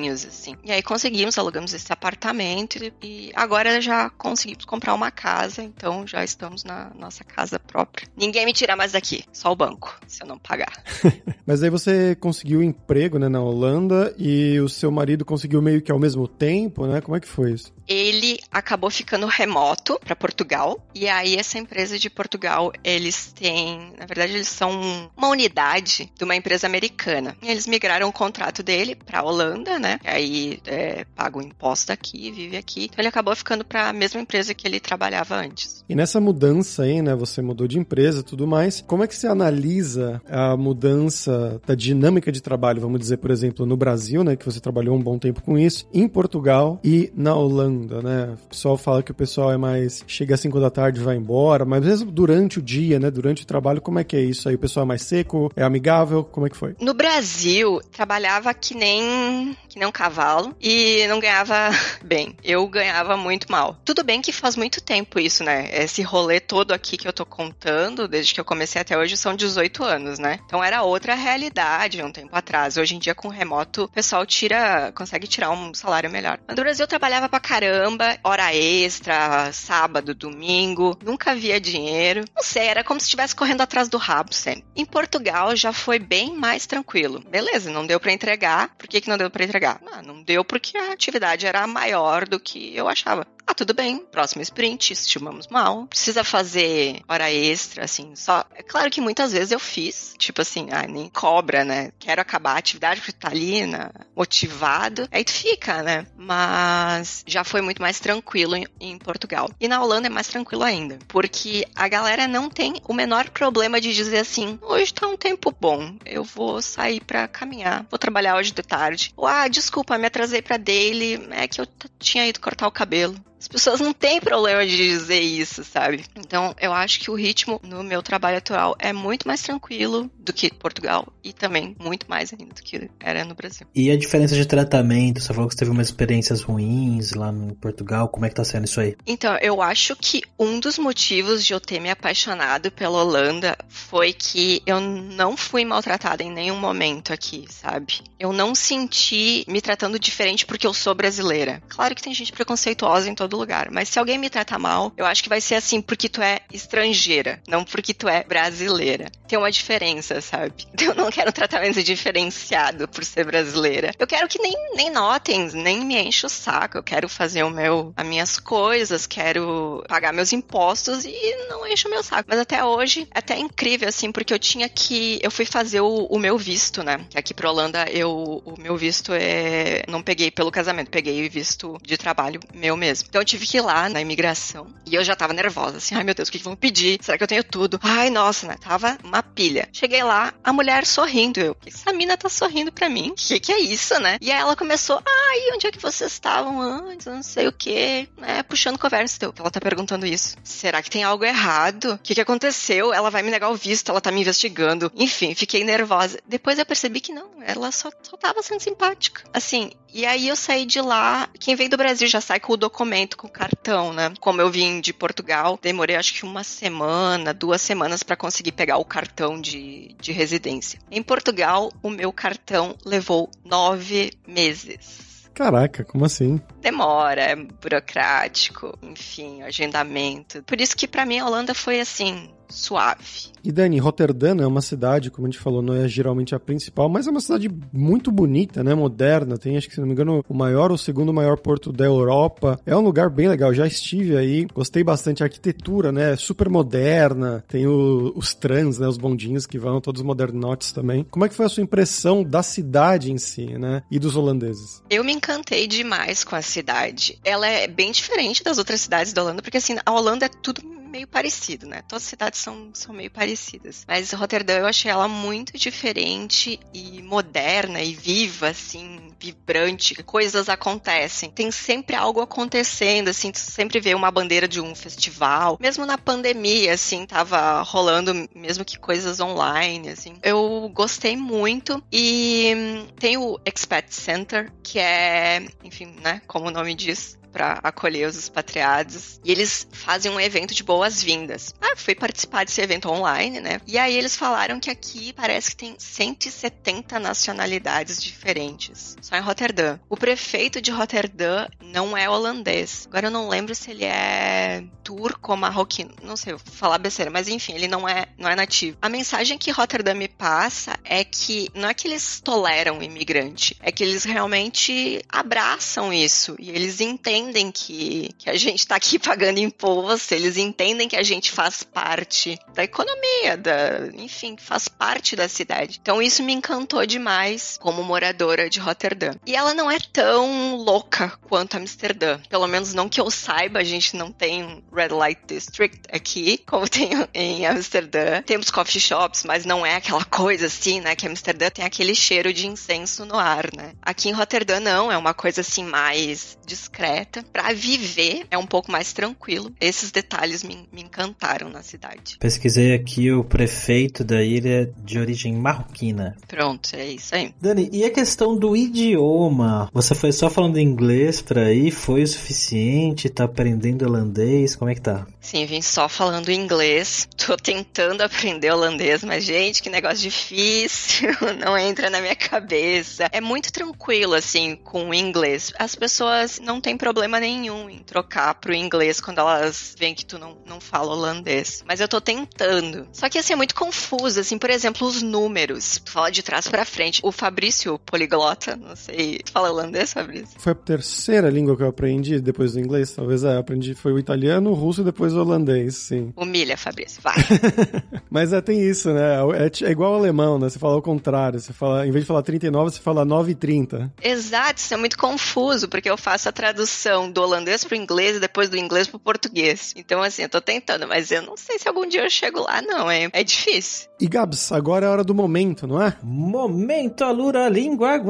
caminhos, 0.00 0.24
assim. 0.24 0.56
E 0.64 0.72
aí 0.72 0.82
conseguimos, 0.82 1.36
alugamos 1.38 1.74
esse 1.74 1.92
apartamento 1.92 2.78
e 3.02 3.30
agora 3.34 3.80
já 3.80 4.08
conseguimos 4.10 4.64
comprar 4.64 4.94
uma 4.94 5.10
casa, 5.10 5.62
então 5.62 6.06
já 6.06 6.24
estamos 6.24 6.64
na 6.64 6.90
nossa 6.98 7.22
casa 7.22 7.58
própria. 7.58 8.08
Ninguém 8.16 8.46
me 8.46 8.52
tira 8.52 8.74
mais 8.74 8.92
daqui, 8.92 9.24
só 9.32 9.52
o 9.52 9.56
banco, 9.56 9.98
se 10.06 10.22
eu 10.22 10.26
não 10.26 10.38
pagar. 10.38 10.72
Mas 11.46 11.62
aí 11.62 11.70
você 11.70 12.14
conseguiu 12.14 12.62
emprego, 12.62 13.18
né, 13.18 13.28
na 13.28 13.40
Holanda 13.40 14.14
e 14.18 14.58
o 14.60 14.68
seu 14.68 14.90
marido 14.90 15.24
conseguiu 15.24 15.60
meio 15.60 15.82
que 15.82 15.92
ao 15.92 15.98
mesmo 15.98 16.26
tempo, 16.26 16.86
né? 16.86 17.00
Como 17.00 17.16
é 17.16 17.20
que 17.20 17.28
foi 17.28 17.52
isso? 17.52 17.72
Ele 17.86 18.38
acabou 18.52 18.88
ficando 18.90 19.26
remoto 19.26 19.98
para 19.98 20.14
Portugal 20.14 20.80
e 20.94 21.08
aí 21.08 21.36
essa 21.36 21.58
empresa 21.58 21.98
de 21.98 22.08
Portugal, 22.08 22.72
eles 22.84 23.32
têm, 23.32 23.92
na 23.98 24.06
verdade, 24.06 24.32
eles 24.32 24.48
são 24.48 25.10
uma 25.16 25.28
unidade 25.28 26.10
de 26.16 26.24
uma 26.24 26.36
empresa 26.36 26.66
americana. 26.66 27.36
E 27.42 27.50
eles 27.50 27.66
migraram 27.66 28.08
o 28.08 28.12
contrato 28.12 28.62
dele 28.62 28.94
para 28.94 29.22
Holanda, 29.22 29.78
né? 29.78 29.89
E 30.04 30.08
aí 30.08 30.60
é, 30.66 31.04
paga 31.14 31.38
o 31.38 31.42
imposto 31.42 31.92
aqui, 31.92 32.30
vive 32.30 32.56
aqui. 32.56 32.84
Então 32.84 32.96
ele 32.98 33.08
acabou 33.08 33.34
ficando 33.34 33.64
para 33.64 33.88
a 33.88 33.92
mesma 33.92 34.20
empresa 34.20 34.54
que 34.54 34.66
ele 34.66 34.78
trabalhava 34.78 35.36
antes. 35.36 35.84
E 35.88 35.94
nessa 35.94 36.20
mudança 36.20 36.84
aí, 36.84 37.02
né? 37.02 37.14
Você 37.14 37.42
mudou 37.42 37.66
de 37.66 37.78
empresa, 37.78 38.22
tudo 38.22 38.46
mais. 38.46 38.80
Como 38.80 39.02
é 39.02 39.06
que 39.06 39.16
você 39.16 39.26
analisa 39.26 40.20
a 40.28 40.56
mudança 40.56 41.60
da 41.66 41.74
dinâmica 41.74 42.30
de 42.30 42.40
trabalho, 42.40 42.80
vamos 42.80 43.00
dizer, 43.00 43.16
por 43.16 43.30
exemplo, 43.30 43.66
no 43.66 43.76
Brasil, 43.76 44.22
né? 44.22 44.36
Que 44.36 44.44
você 44.44 44.60
trabalhou 44.60 44.96
um 44.96 45.02
bom 45.02 45.18
tempo 45.18 45.42
com 45.42 45.58
isso, 45.58 45.88
em 45.92 46.06
Portugal 46.06 46.78
e 46.84 47.12
na 47.14 47.34
Holanda, 47.34 48.02
né? 48.02 48.36
O 48.44 48.48
pessoal 48.48 48.76
fala 48.76 49.02
que 49.02 49.10
o 49.10 49.14
pessoal 49.14 49.52
é 49.52 49.56
mais 49.56 50.04
chega 50.06 50.34
às 50.34 50.40
5 50.40 50.60
da 50.60 50.70
tarde 50.70 51.00
e 51.00 51.02
vai 51.02 51.16
embora, 51.16 51.64
mas 51.64 51.84
mesmo 51.84 52.10
durante 52.10 52.58
o 52.58 52.62
dia, 52.62 53.00
né? 53.00 53.10
Durante 53.10 53.42
o 53.42 53.46
trabalho, 53.46 53.80
como 53.80 53.98
é 53.98 54.04
que 54.04 54.16
é 54.16 54.20
isso 54.20 54.48
aí? 54.48 54.54
O 54.54 54.58
pessoal 54.58 54.84
é 54.84 54.88
mais 54.88 55.02
seco, 55.02 55.50
é 55.56 55.62
amigável? 55.62 56.24
Como 56.24 56.46
é 56.46 56.50
que 56.50 56.56
foi? 56.56 56.74
No 56.80 56.94
Brasil, 56.94 57.80
trabalhava 57.90 58.52
que 58.54 58.74
nem 58.74 59.56
que 59.68 59.78
nem 59.80 59.88
um 59.88 59.92
cavalo 59.92 60.54
e 60.60 61.06
não 61.08 61.18
ganhava 61.18 61.70
bem. 62.04 62.36
Eu 62.44 62.66
ganhava 62.68 63.16
muito 63.16 63.50
mal. 63.50 63.80
Tudo 63.84 64.04
bem 64.04 64.20
que 64.20 64.30
faz 64.30 64.54
muito 64.54 64.80
tempo 64.80 65.18
isso, 65.18 65.42
né? 65.42 65.70
Esse 65.72 66.02
rolê 66.02 66.38
todo 66.38 66.72
aqui 66.72 66.96
que 66.96 67.08
eu 67.08 67.12
tô 67.12 67.24
contando, 67.24 68.06
desde 68.06 68.34
que 68.34 68.40
eu 68.40 68.44
comecei 68.44 68.80
até 68.80 68.96
hoje, 68.96 69.16
são 69.16 69.34
18 69.34 69.82
anos, 69.82 70.18
né? 70.18 70.38
Então 70.44 70.62
era 70.62 70.82
outra 70.82 71.14
realidade 71.14 72.02
um 72.02 72.12
tempo 72.12 72.36
atrás. 72.36 72.76
Hoje 72.76 72.94
em 72.94 72.98
dia, 72.98 73.14
com 73.14 73.28
remoto, 73.28 73.84
o 73.84 73.88
pessoal 73.88 74.26
tira, 74.26 74.92
consegue 74.94 75.26
tirar 75.26 75.50
um 75.50 75.72
salário 75.72 76.10
melhor. 76.10 76.38
No 76.46 76.54
Brasil, 76.54 76.84
eu 76.84 76.88
trabalhava 76.88 77.28
pra 77.28 77.40
caramba, 77.40 78.18
hora 78.22 78.54
extra, 78.54 79.50
sábado, 79.52 80.14
domingo, 80.14 80.98
nunca 81.02 81.34
via 81.34 81.58
dinheiro. 81.58 82.24
Não 82.36 82.42
sei, 82.42 82.66
era 82.68 82.84
como 82.84 83.00
se 83.00 83.06
estivesse 83.06 83.34
correndo 83.34 83.62
atrás 83.62 83.88
do 83.88 83.96
rabo 83.96 84.34
sempre. 84.34 84.64
Em 84.76 84.84
Portugal 84.84 85.56
já 85.56 85.72
foi 85.72 85.98
bem 85.98 86.36
mais 86.36 86.66
tranquilo. 86.66 87.20
Beleza, 87.30 87.70
não 87.70 87.86
deu 87.86 87.98
para 87.98 88.12
entregar. 88.12 88.74
Por 88.76 88.86
que, 88.86 89.00
que 89.00 89.08
não 89.08 89.16
deu 89.16 89.30
para 89.30 89.44
entregar? 89.44 89.69
Ah, 89.92 90.02
não 90.02 90.22
deu 90.22 90.44
porque 90.44 90.76
a 90.78 90.92
atividade 90.92 91.46
era 91.46 91.66
maior 91.66 92.26
do 92.26 92.40
que 92.40 92.74
eu 92.74 92.88
achava. 92.88 93.26
Ah, 93.50 93.54
tudo 93.54 93.74
bem, 93.74 93.98
próximo 94.12 94.42
sprint, 94.42 94.92
estimamos 94.92 95.48
mal. 95.48 95.88
Precisa 95.88 96.22
fazer 96.22 97.02
hora 97.08 97.32
extra, 97.32 97.84
assim, 97.84 98.14
só. 98.14 98.44
É 98.54 98.62
claro 98.62 98.88
que 98.88 99.00
muitas 99.00 99.32
vezes 99.32 99.50
eu 99.50 99.58
fiz, 99.58 100.14
tipo 100.16 100.40
assim, 100.40 100.68
ah, 100.70 100.86
nem 100.86 101.08
cobra, 101.08 101.64
né? 101.64 101.90
Quero 101.98 102.20
acabar 102.20 102.52
a 102.52 102.58
atividade 102.58 103.00
porque 103.00 103.12
tá 103.12 103.28
ali, 103.28 103.66
né? 103.66 103.90
motivado. 104.20 105.08
Aí 105.10 105.24
tu 105.24 105.32
fica, 105.32 105.82
né? 105.82 106.06
Mas 106.14 107.24
já 107.26 107.42
foi 107.42 107.62
muito 107.62 107.80
mais 107.80 107.98
tranquilo 107.98 108.54
em, 108.54 108.66
em 108.78 108.98
Portugal. 108.98 109.48
E 109.58 109.66
na 109.66 109.82
Holanda 109.82 110.08
é 110.08 110.10
mais 110.10 110.28
tranquilo 110.28 110.62
ainda, 110.62 110.98
porque 111.08 111.66
a 111.74 111.88
galera 111.88 112.28
não 112.28 112.50
tem 112.50 112.74
o 112.86 112.92
menor 112.92 113.30
problema 113.30 113.80
de 113.80 113.94
dizer 113.94 114.18
assim: 114.18 114.58
hoje 114.60 114.92
tá 114.92 115.06
um 115.06 115.16
tempo 115.16 115.54
bom, 115.58 115.96
eu 116.04 116.22
vou 116.22 116.60
sair 116.60 117.00
para 117.00 117.26
caminhar, 117.26 117.86
vou 117.90 117.98
trabalhar 117.98 118.36
hoje 118.36 118.52
de 118.52 118.62
tarde. 118.62 119.12
Ou, 119.16 119.26
ah, 119.26 119.48
desculpa, 119.48 119.96
me 119.96 120.06
atrasei 120.06 120.42
pra 120.42 120.58
daily, 120.58 121.26
é 121.30 121.48
que 121.48 121.60
eu 121.60 121.66
tinha 121.98 122.26
ido 122.26 122.40
cortar 122.40 122.68
o 122.68 122.72
cabelo. 122.72 123.16
As 123.40 123.48
pessoas 123.48 123.80
não 123.80 123.94
têm 123.94 124.20
problema 124.20 124.66
de 124.66 124.76
dizer 124.76 125.20
isso, 125.20 125.64
sabe? 125.64 126.04
Então, 126.14 126.54
eu 126.60 126.74
acho 126.74 127.00
que 127.00 127.10
o 127.10 127.14
ritmo 127.14 127.58
no 127.62 127.82
meu 127.82 128.02
trabalho 128.02 128.36
atual 128.36 128.76
é 128.78 128.92
muito 128.92 129.26
mais 129.26 129.40
tranquilo 129.40 130.10
do 130.30 130.32
que 130.32 130.52
Portugal 130.54 131.12
e 131.22 131.32
também 131.32 131.76
muito 131.78 132.08
mais 132.08 132.32
ainda 132.32 132.54
do 132.54 132.62
que 132.62 132.88
era 133.00 133.24
no 133.24 133.34
Brasil. 133.34 133.66
E 133.74 133.90
a 133.90 133.98
diferença 133.98 134.34
de 134.34 134.46
tratamento? 134.46 135.20
Você 135.20 135.34
falou 135.34 135.48
que 135.48 135.54
você 135.54 135.58
teve 135.58 135.70
umas 135.72 135.88
experiências 135.88 136.42
ruins 136.42 137.12
lá 137.12 137.30
em 137.30 137.54
Portugal. 137.54 138.08
Como 138.08 138.24
é 138.24 138.28
que 138.28 138.34
tá 138.34 138.44
sendo 138.44 138.64
isso 138.64 138.80
aí? 138.80 138.96
Então, 139.06 139.36
eu 139.38 139.60
acho 139.60 139.96
que 139.96 140.22
um 140.38 140.60
dos 140.60 140.78
motivos 140.78 141.44
de 141.44 141.52
eu 141.52 141.60
ter 141.60 141.80
me 141.80 141.90
apaixonado 141.90 142.70
pela 142.70 143.02
Holanda 143.02 143.56
foi 143.68 144.12
que 144.12 144.62
eu 144.64 144.80
não 144.80 145.36
fui 145.36 145.64
maltratada 145.64 146.22
em 146.22 146.30
nenhum 146.30 146.56
momento 146.56 147.12
aqui, 147.12 147.44
sabe? 147.48 148.00
Eu 148.18 148.32
não 148.32 148.54
senti 148.54 149.44
me 149.48 149.60
tratando 149.60 149.98
diferente 149.98 150.46
porque 150.46 150.66
eu 150.66 150.74
sou 150.74 150.94
brasileira. 150.94 151.62
Claro 151.68 151.94
que 151.94 152.02
tem 152.02 152.14
gente 152.14 152.32
preconceituosa 152.32 153.08
em 153.08 153.14
todo 153.14 153.36
lugar. 153.36 153.70
Mas 153.70 153.88
se 153.88 153.98
alguém 153.98 154.18
me 154.18 154.30
tratar 154.30 154.58
mal, 154.58 154.92
eu 154.96 155.06
acho 155.06 155.22
que 155.22 155.28
vai 155.28 155.40
ser 155.40 155.56
assim 155.56 155.80
porque 155.80 156.08
tu 156.08 156.22
é 156.22 156.40
estrangeira, 156.52 157.40
não 157.48 157.64
porque 157.64 157.92
tu 157.92 158.08
é 158.08 158.22
brasileira. 158.22 159.10
Tem 159.26 159.38
uma 159.38 159.50
diferença, 159.50 160.19
sabe? 160.20 160.66
Eu 160.80 160.94
não 160.94 161.10
quero 161.10 161.30
um 161.30 161.32
tratamento 161.32 161.82
diferenciado 161.82 162.88
por 162.88 163.04
ser 163.04 163.24
brasileira. 163.24 163.92
Eu 163.98 164.06
quero 164.06 164.28
que 164.28 164.38
nem, 164.38 164.54
nem 164.74 164.90
notem, 164.90 165.48
nem 165.52 165.84
me 165.84 165.98
enche 165.98 166.26
o 166.26 166.28
saco. 166.28 166.78
Eu 166.78 166.82
quero 166.82 167.08
fazer 167.08 167.42
o 167.42 167.50
meu, 167.50 167.92
as 167.96 168.06
minhas 168.06 168.38
coisas, 168.38 169.06
quero 169.06 169.84
pagar 169.88 170.12
meus 170.12 170.32
impostos 170.32 171.04
e 171.04 171.46
não 171.48 171.66
enche 171.66 171.86
o 171.86 171.90
meu 171.90 172.02
saco. 172.02 172.28
Mas 172.28 172.40
até 172.40 172.64
hoje, 172.64 173.06
é 173.14 173.18
até 173.18 173.38
incrível, 173.38 173.88
assim, 173.88 174.10
porque 174.10 174.32
eu 174.32 174.38
tinha 174.38 174.68
que. 174.68 175.18
Eu 175.22 175.30
fui 175.30 175.44
fazer 175.44 175.80
o, 175.80 176.06
o 176.06 176.18
meu 176.18 176.36
visto, 176.36 176.82
né? 176.82 177.00
Aqui 177.14 177.32
pra 177.32 177.50
Holanda, 177.50 177.86
eu, 177.90 178.42
o 178.44 178.54
meu 178.58 178.76
visto 178.76 179.12
é. 179.12 179.82
Não 179.88 180.02
peguei 180.02 180.30
pelo 180.30 180.50
casamento, 180.50 180.90
peguei 180.90 181.28
visto 181.28 181.78
de 181.82 181.96
trabalho 181.96 182.40
meu 182.54 182.76
mesmo. 182.76 183.06
Então 183.08 183.20
eu 183.20 183.24
tive 183.24 183.46
que 183.46 183.58
ir 183.58 183.60
lá 183.60 183.88
na 183.88 184.00
imigração. 184.00 184.66
E 184.86 184.94
eu 184.94 185.04
já 185.04 185.14
tava 185.14 185.32
nervosa, 185.32 185.76
assim, 185.78 185.94
ai 185.94 186.04
meu 186.04 186.14
Deus, 186.14 186.28
o 186.28 186.32
que, 186.32 186.38
que 186.38 186.44
vão 186.44 186.56
pedir? 186.56 186.98
Será 187.00 187.16
que 187.16 187.24
eu 187.24 187.28
tenho 187.28 187.44
tudo? 187.44 187.78
Ai, 187.82 188.10
nossa, 188.10 188.46
né? 188.46 188.56
Tava 188.60 188.98
uma 189.04 189.22
pilha. 189.22 189.68
Cheguei 189.72 190.02
lá, 190.02 190.09
a 190.42 190.52
mulher 190.52 190.86
sorrindo. 190.86 191.40
Eu, 191.40 191.56
essa 191.66 191.92
mina 191.92 192.16
tá 192.16 192.28
sorrindo 192.28 192.72
pra 192.72 192.88
mim. 192.88 193.14
Que 193.16 193.40
que 193.40 193.52
é 193.52 193.60
isso, 193.60 193.98
né? 194.00 194.18
E 194.20 194.30
aí 194.30 194.38
ela 194.40 194.56
começou, 194.56 195.02
ai, 195.06 195.54
onde 195.54 195.66
é 195.66 195.70
que 195.70 195.78
vocês 195.78 196.12
estavam 196.12 196.60
antes? 196.60 197.06
Não 197.06 197.22
sei 197.22 197.48
o 197.48 197.52
que, 197.52 198.08
né? 198.16 198.42
Puxando 198.42 198.78
conversa. 198.78 199.16
Então, 199.16 199.32
ela 199.38 199.50
tá 199.50 199.60
perguntando 199.60 200.06
isso. 200.06 200.36
Será 200.44 200.82
que 200.82 200.90
tem 200.90 201.04
algo 201.04 201.24
errado? 201.24 201.94
O 201.94 201.98
que, 201.98 202.14
que 202.14 202.20
aconteceu? 202.20 202.92
Ela 202.92 203.10
vai 203.10 203.22
me 203.22 203.30
negar 203.30 203.50
o 203.50 203.56
visto, 203.56 203.90
ela 203.90 204.00
tá 204.00 204.10
me 204.10 204.20
investigando. 204.20 204.90
Enfim, 204.94 205.34
fiquei 205.34 205.64
nervosa. 205.64 206.18
Depois 206.26 206.58
eu 206.58 206.66
percebi 206.66 207.00
que 207.00 207.12
não, 207.12 207.30
ela 207.44 207.70
só, 207.72 207.90
só 208.02 208.16
tava 208.16 208.42
sendo 208.42 208.60
simpática. 208.60 209.22
Assim, 209.32 209.72
e 209.92 210.06
aí 210.06 210.28
eu 210.28 210.36
saí 210.36 210.64
de 210.64 210.80
lá. 210.80 211.28
Quem 211.38 211.56
vem 211.56 211.68
do 211.68 211.76
Brasil 211.76 212.06
já 212.06 212.20
sai 212.20 212.38
com 212.38 212.52
o 212.52 212.56
documento, 212.56 213.16
com 213.16 213.26
o 213.26 213.30
cartão, 213.30 213.92
né? 213.92 214.12
Como 214.20 214.40
eu 214.40 214.50
vim 214.50 214.80
de 214.80 214.92
Portugal, 214.92 215.58
demorei 215.60 215.96
acho 215.96 216.14
que 216.14 216.24
uma 216.24 216.44
semana, 216.44 217.34
duas 217.34 217.60
semanas 217.60 218.02
para 218.02 218.16
conseguir 218.16 218.52
pegar 218.52 218.78
o 218.78 218.84
cartão 218.84 219.40
de, 219.40 219.89
de 220.00 220.12
residência. 220.12 220.78
Em 220.90 221.02
Portugal, 221.02 221.72
o 221.82 221.90
meu 221.90 222.12
cartão 222.12 222.76
levou 222.84 223.30
nove 223.44 224.12
meses. 224.26 225.10
Caraca, 225.34 225.84
como 225.84 226.04
assim? 226.04 226.40
Demora, 226.60 227.22
é 227.22 227.36
burocrático, 227.36 228.76
enfim, 228.82 229.42
agendamento. 229.42 230.42
Por 230.42 230.60
isso 230.60 230.76
que 230.76 230.86
para 230.86 231.06
mim 231.06 231.18
a 231.18 231.26
Holanda 231.26 231.54
foi 231.54 231.80
assim, 231.80 232.30
suave. 232.50 233.30
E 233.42 233.50
Dani, 233.50 233.78
Roterdã 233.78 234.36
é 234.40 234.46
uma 234.46 234.60
cidade, 234.60 235.10
como 235.10 235.26
a 235.26 235.30
gente 235.30 235.40
falou, 235.40 235.62
não 235.62 235.74
é 235.74 235.88
geralmente 235.88 236.34
a 236.34 236.40
principal, 236.40 236.88
mas 236.88 237.06
é 237.06 237.10
uma 237.10 237.20
cidade 237.20 237.50
muito 237.72 238.10
bonita, 238.10 238.62
né? 238.62 238.74
Moderna. 238.74 239.38
Tem, 239.38 239.56
acho 239.56 239.68
que 239.68 239.74
se 239.74 239.80
não 239.80 239.86
me 239.86 239.92
engano, 239.92 240.24
o 240.28 240.34
maior 240.34 240.70
ou 240.70 240.78
segundo 240.78 241.12
maior 241.12 241.38
porto 241.38 241.72
da 241.72 241.84
Europa. 241.84 242.60
É 242.66 242.76
um 242.76 242.80
lugar 242.80 243.08
bem 243.08 243.28
legal. 243.28 243.54
Já 243.54 243.66
estive 243.66 244.16
aí, 244.16 244.46
gostei 244.52 244.84
bastante. 244.84 245.22
A 245.22 245.26
arquitetura, 245.26 245.90
né? 245.90 246.16
Super 246.16 246.48
moderna. 246.48 247.44
Tem 247.48 247.66
o, 247.66 248.12
os 248.14 248.34
trans, 248.34 248.78
né? 248.78 248.86
Os 248.86 248.98
bondinhos 248.98 249.46
que 249.46 249.58
vão, 249.58 249.80
todos 249.80 250.02
modernotes 250.02 250.72
também. 250.72 251.06
Como 251.10 251.24
é 251.24 251.28
que 251.28 251.34
foi 251.34 251.46
a 251.46 251.48
sua 251.48 251.62
impressão 251.62 252.22
da 252.22 252.42
cidade 252.42 253.10
em 253.10 253.18
si, 253.18 253.46
né? 253.58 253.82
E 253.90 253.98
dos 253.98 254.16
holandeses? 254.16 254.82
Eu 254.90 255.02
me 255.02 255.12
encantei 255.12 255.66
demais 255.66 256.24
com 256.24 256.36
a 256.36 256.42
cidade. 256.42 257.18
Ela 257.24 257.46
é 257.46 257.66
bem 257.66 257.90
diferente 257.92 258.44
das 258.44 258.58
outras 258.58 258.80
cidades 258.80 259.12
da 259.12 259.22
Holanda, 259.22 259.42
porque 259.42 259.56
assim, 259.56 259.76
a 259.84 259.92
Holanda 259.92 260.26
é 260.26 260.28
tudo 260.28 260.79
meio 260.90 261.06
parecido, 261.06 261.66
né? 261.66 261.82
Todas 261.88 262.04
as 262.04 262.08
cidades 262.08 262.40
são, 262.40 262.70
são 262.74 262.94
meio 262.94 263.10
parecidas. 263.10 263.84
Mas 263.86 264.12
Roterdã 264.12 264.58
eu 264.58 264.66
achei 264.66 264.90
ela 264.90 265.08
muito 265.08 265.56
diferente 265.56 266.58
e 266.74 267.02
moderna 267.02 267.80
e 267.82 267.94
viva, 267.94 268.48
assim, 268.48 269.12
vibrante. 269.18 269.94
Coisas 270.02 270.48
acontecem. 270.48 271.30
Tem 271.30 271.50
sempre 271.50 271.96
algo 271.96 272.20
acontecendo, 272.20 273.08
assim, 273.08 273.30
tu 273.30 273.38
sempre 273.38 273.80
vê 273.80 273.94
uma 273.94 274.10
bandeira 274.10 274.48
de 274.48 274.60
um 274.60 274.74
festival. 274.74 275.56
Mesmo 275.60 275.86
na 275.86 275.96
pandemia, 275.96 276.74
assim, 276.74 277.06
tava 277.06 277.62
rolando 277.62 278.28
mesmo 278.34 278.64
que 278.64 278.78
coisas 278.78 279.20
online, 279.20 279.90
assim. 279.90 280.14
Eu 280.22 280.70
gostei 280.74 281.16
muito 281.16 281.82
e 281.92 282.52
hum, 282.56 282.86
tem 282.98 283.16
o 283.16 283.38
Expat 283.44 283.94
Center, 283.94 284.50
que 284.62 284.78
é, 284.78 285.46
enfim, 285.62 285.94
né, 286.02 286.20
como 286.26 286.48
o 286.48 286.50
nome 286.50 286.74
diz, 286.74 287.18
para 287.30 287.60
acolher 287.62 288.08
os 288.08 288.16
expatriados. 288.16 289.20
E 289.24 289.30
eles 289.30 289.66
fazem 289.72 290.10
um 290.10 290.20
evento 290.20 290.54
de 290.54 290.62
boas-vindas. 290.62 291.54
Ah, 291.60 291.76
fui 291.76 291.94
participar 291.94 292.44
desse 292.44 292.60
evento 292.60 292.90
online, 292.90 293.40
né? 293.40 293.60
E 293.66 293.78
aí 293.78 293.96
eles 293.96 294.16
falaram 294.16 294.58
que 294.58 294.70
aqui 294.70 295.12
parece 295.12 295.50
que 295.50 295.56
tem 295.56 295.74
170 295.78 296.98
nacionalidades 296.98 298.02
diferentes. 298.02 298.96
Só 299.00 299.16
em 299.16 299.20
Roterdã. 299.20 299.78
O 299.88 299.96
prefeito 299.96 300.60
de 300.60 300.70
Roterdã 300.70 301.46
não 301.60 301.96
é 301.96 302.08
holandês. 302.08 302.86
Agora 302.88 303.06
eu 303.06 303.10
não 303.10 303.28
lembro 303.28 303.54
se 303.54 303.70
ele 303.70 303.84
é 303.84 304.64
turco 304.82 305.32
ou 305.32 305.36
marroquino. 305.36 305.94
Não 306.02 306.16
sei, 306.16 306.32
vou 306.32 306.42
falar 306.44 306.78
besteira, 306.78 307.10
mas 307.10 307.28
enfim, 307.28 307.54
ele 307.54 307.68
não 307.68 307.88
é, 307.88 308.06
não 308.18 308.28
é 308.28 308.34
nativo. 308.34 308.76
A 308.82 308.88
mensagem 308.88 309.38
que 309.38 309.50
Roterdã 309.50 309.94
me 309.94 310.08
passa 310.08 310.78
é 310.84 311.04
que 311.04 311.48
não 311.54 311.68
é 311.68 311.74
que 311.74 311.86
eles 311.86 312.20
toleram 312.20 312.82
imigrante, 312.82 313.56
é 313.60 313.70
que 313.70 313.84
eles 313.84 314.04
realmente 314.04 315.00
abraçam 315.08 315.92
isso 315.92 316.34
e 316.38 316.50
eles 316.50 316.80
entendem 316.80 317.19
entendem 317.20 317.50
que, 317.50 318.10
que 318.18 318.30
a 318.30 318.36
gente 318.36 318.60
está 318.60 318.76
aqui 318.76 318.98
pagando 318.98 319.38
imposto, 319.38 320.14
eles 320.14 320.36
entendem 320.36 320.88
que 320.88 320.96
a 320.96 321.02
gente 321.02 321.30
faz 321.30 321.62
parte 321.62 322.38
da 322.54 322.64
economia, 322.64 323.36
da, 323.36 323.88
enfim, 323.94 324.36
faz 324.38 324.68
parte 324.68 325.14
da 325.14 325.28
cidade. 325.28 325.78
Então 325.80 326.00
isso 326.00 326.22
me 326.22 326.32
encantou 326.32 326.84
demais 326.86 327.58
como 327.60 327.82
moradora 327.82 328.48
de 328.48 328.58
Roterdã. 328.58 329.12
E 329.26 329.36
ela 329.36 329.54
não 329.54 329.70
é 329.70 329.78
tão 329.92 330.56
louca 330.56 331.12
quanto 331.28 331.56
Amsterdã. 331.56 332.18
Pelo 332.28 332.46
menos 332.46 332.74
não 332.74 332.88
que 332.88 333.00
eu 333.00 333.10
saiba, 333.10 333.60
a 333.60 333.64
gente 333.64 333.96
não 333.96 334.10
tem 334.10 334.62
Red 334.72 334.88
Light 334.88 335.20
District 335.26 335.80
aqui, 335.92 336.38
como 336.46 336.66
tem 336.68 336.90
em 337.12 337.46
Amsterdã. 337.46 338.22
Temos 338.22 338.50
coffee 338.50 338.80
shops, 338.80 339.24
mas 339.24 339.44
não 339.44 339.64
é 339.64 339.76
aquela 339.76 340.04
coisa 340.04 340.46
assim, 340.46 340.80
né? 340.80 340.94
Que 340.94 341.06
Amsterdã 341.06 341.50
tem 341.50 341.64
aquele 341.64 341.94
cheiro 341.94 342.32
de 342.32 342.46
incenso 342.46 343.04
no 343.04 343.18
ar, 343.18 343.48
né? 343.54 343.72
Aqui 343.82 344.08
em 344.08 344.12
Roterdã 344.12 344.60
não, 344.60 344.90
é 344.90 344.96
uma 344.96 345.14
coisa 345.14 345.40
assim 345.40 345.64
mais 345.64 346.38
discreta 346.46 347.09
para 347.32 347.52
viver 347.52 348.26
é 348.30 348.38
um 348.38 348.46
pouco 348.46 348.70
mais 348.70 348.92
tranquilo. 348.92 349.52
Esses 349.60 349.90
detalhes 349.90 350.42
me, 350.42 350.68
me 350.72 350.82
encantaram 350.82 351.48
na 351.48 351.62
cidade. 351.62 352.16
Pesquisei 352.18 352.74
aqui 352.74 353.10
o 353.10 353.24
prefeito 353.24 354.04
da 354.04 354.22
ilha 354.22 354.72
de 354.84 354.98
origem 354.98 355.34
marroquina. 355.34 356.16
Pronto, 356.28 356.70
é 356.74 356.86
isso 356.86 357.14
aí. 357.14 357.34
Dani, 357.40 357.68
e 357.72 357.84
a 357.84 357.90
questão 357.90 358.36
do 358.36 358.56
idioma? 358.56 359.70
Você 359.72 359.94
foi 359.94 360.12
só 360.12 360.30
falando 360.30 360.58
inglês 360.58 361.20
para 361.20 361.52
ir? 361.52 361.70
Foi 361.70 362.02
o 362.02 362.06
suficiente? 362.06 363.08
Tá 363.08 363.24
aprendendo 363.24 363.86
holandês? 363.86 364.54
Como 364.56 364.70
é 364.70 364.74
que 364.74 364.80
tá? 364.80 365.06
Sim, 365.20 365.44
vim 365.46 365.62
só 365.62 365.88
falando 365.88 366.30
inglês. 366.30 367.08
Tô 367.16 367.36
tentando 367.36 368.02
aprender 368.02 368.50
holandês, 368.50 369.04
mas 369.04 369.24
gente, 369.24 369.62
que 369.62 369.68
negócio 369.68 369.98
difícil. 369.98 371.10
Não 371.38 371.56
entra 371.56 371.90
na 371.90 372.00
minha 372.00 372.16
cabeça. 372.16 373.08
É 373.12 373.20
muito 373.20 373.52
tranquilo 373.52 374.14
assim 374.14 374.56
com 374.56 374.90
o 374.90 374.94
inglês. 374.94 375.52
As 375.58 375.74
pessoas 375.74 376.38
não 376.40 376.60
têm 376.60 376.76
problema 376.76 376.99
problema 377.00 377.18
nenhum 377.18 377.70
em 377.70 377.78
trocar 377.78 378.34
pro 378.34 378.52
inglês 378.52 379.00
quando 379.00 379.20
elas 379.20 379.74
veem 379.78 379.94
que 379.94 380.04
tu 380.04 380.18
não, 380.18 380.36
não 380.46 380.60
fala 380.60 380.92
holandês. 380.92 381.64
Mas 381.66 381.80
eu 381.80 381.88
tô 381.88 381.98
tentando. 381.98 382.86
Só 382.92 383.08
que 383.08 383.16
assim, 383.16 383.32
é 383.32 383.36
muito 383.36 383.54
confuso, 383.54 384.20
assim, 384.20 384.36
por 384.36 384.50
exemplo, 384.50 384.86
os 384.86 385.00
números. 385.00 385.80
Tu 385.82 385.90
fala 385.90 386.10
de 386.10 386.22
trás 386.22 386.46
para 386.46 386.62
frente. 386.66 387.00
O 387.02 387.10
Fabrício, 387.10 387.78
poliglota, 387.78 388.54
não 388.54 388.76
sei, 388.76 389.20
tu 389.24 389.32
fala 389.32 389.50
holandês, 389.50 389.94
Fabrício? 389.94 390.38
Foi 390.38 390.52
a 390.52 390.54
terceira 390.54 391.30
língua 391.30 391.56
que 391.56 391.62
eu 391.62 391.68
aprendi 391.68 392.20
depois 392.20 392.52
do 392.52 392.60
inglês, 392.60 392.92
talvez 392.92 393.24
é. 393.24 393.36
Eu 393.36 393.38
aprendi, 393.38 393.74
foi 393.74 393.94
o 393.94 393.98
italiano, 393.98 394.50
o 394.50 394.54
russo 394.54 394.82
e 394.82 394.84
depois 394.84 395.14
o 395.14 395.20
holandês, 395.20 395.76
sim. 395.76 396.12
Humilha, 396.14 396.58
Fabrício, 396.58 397.00
vai. 397.00 397.16
Mas 398.10 398.34
é, 398.34 398.42
tem 398.42 398.60
isso, 398.60 398.92
né? 398.92 399.16
É, 399.38 399.66
é, 399.66 399.70
igual 399.70 399.94
ao 399.94 400.00
alemão, 400.00 400.38
né? 400.38 400.50
Você 400.50 400.58
fala 400.58 400.74
ao 400.74 400.82
contrário. 400.82 401.40
Você 401.40 401.54
fala, 401.54 401.86
em 401.86 401.90
vez 401.90 402.04
de 402.04 402.08
falar 402.08 402.22
39, 402.22 402.72
você 402.72 402.80
fala 402.80 403.06
9 403.06 403.32
e 403.32 403.34
30. 403.34 403.90
Exato, 404.02 404.58
isso 404.58 404.74
é 404.74 404.76
muito 404.76 404.98
confuso, 404.98 405.66
porque 405.66 405.88
eu 405.88 405.96
faço 405.96 406.28
a 406.28 406.32
tradução 406.32 406.89
tradução 406.90 407.10
do 407.10 407.22
holandês 407.22 407.64
pro 407.64 407.76
inglês 407.76 408.16
e 408.16 408.20
depois 408.20 408.48
do 408.48 408.56
inglês 408.56 408.88
pro 408.88 408.98
português. 408.98 409.72
Então, 409.76 410.02
assim, 410.02 410.22
eu 410.22 410.28
tô 410.28 410.40
tentando, 410.40 410.86
mas 410.88 411.10
eu 411.10 411.22
não 411.22 411.36
sei 411.36 411.58
se 411.58 411.68
algum 411.68 411.86
dia 411.86 412.04
eu 412.04 412.10
chego 412.10 412.40
lá, 412.40 412.60
não, 412.60 412.90
é, 412.90 413.08
é 413.12 413.22
difícil. 413.22 413.88
E 414.00 414.08
Gabs, 414.08 414.50
agora 414.50 414.86
é 414.86 414.88
a 414.88 414.92
hora 414.92 415.04
do 415.04 415.14
momento, 415.14 415.66
não 415.66 415.80
é? 415.80 415.96
Momento 416.02 417.04
Alura 417.04 417.48
Língua. 417.48 418.00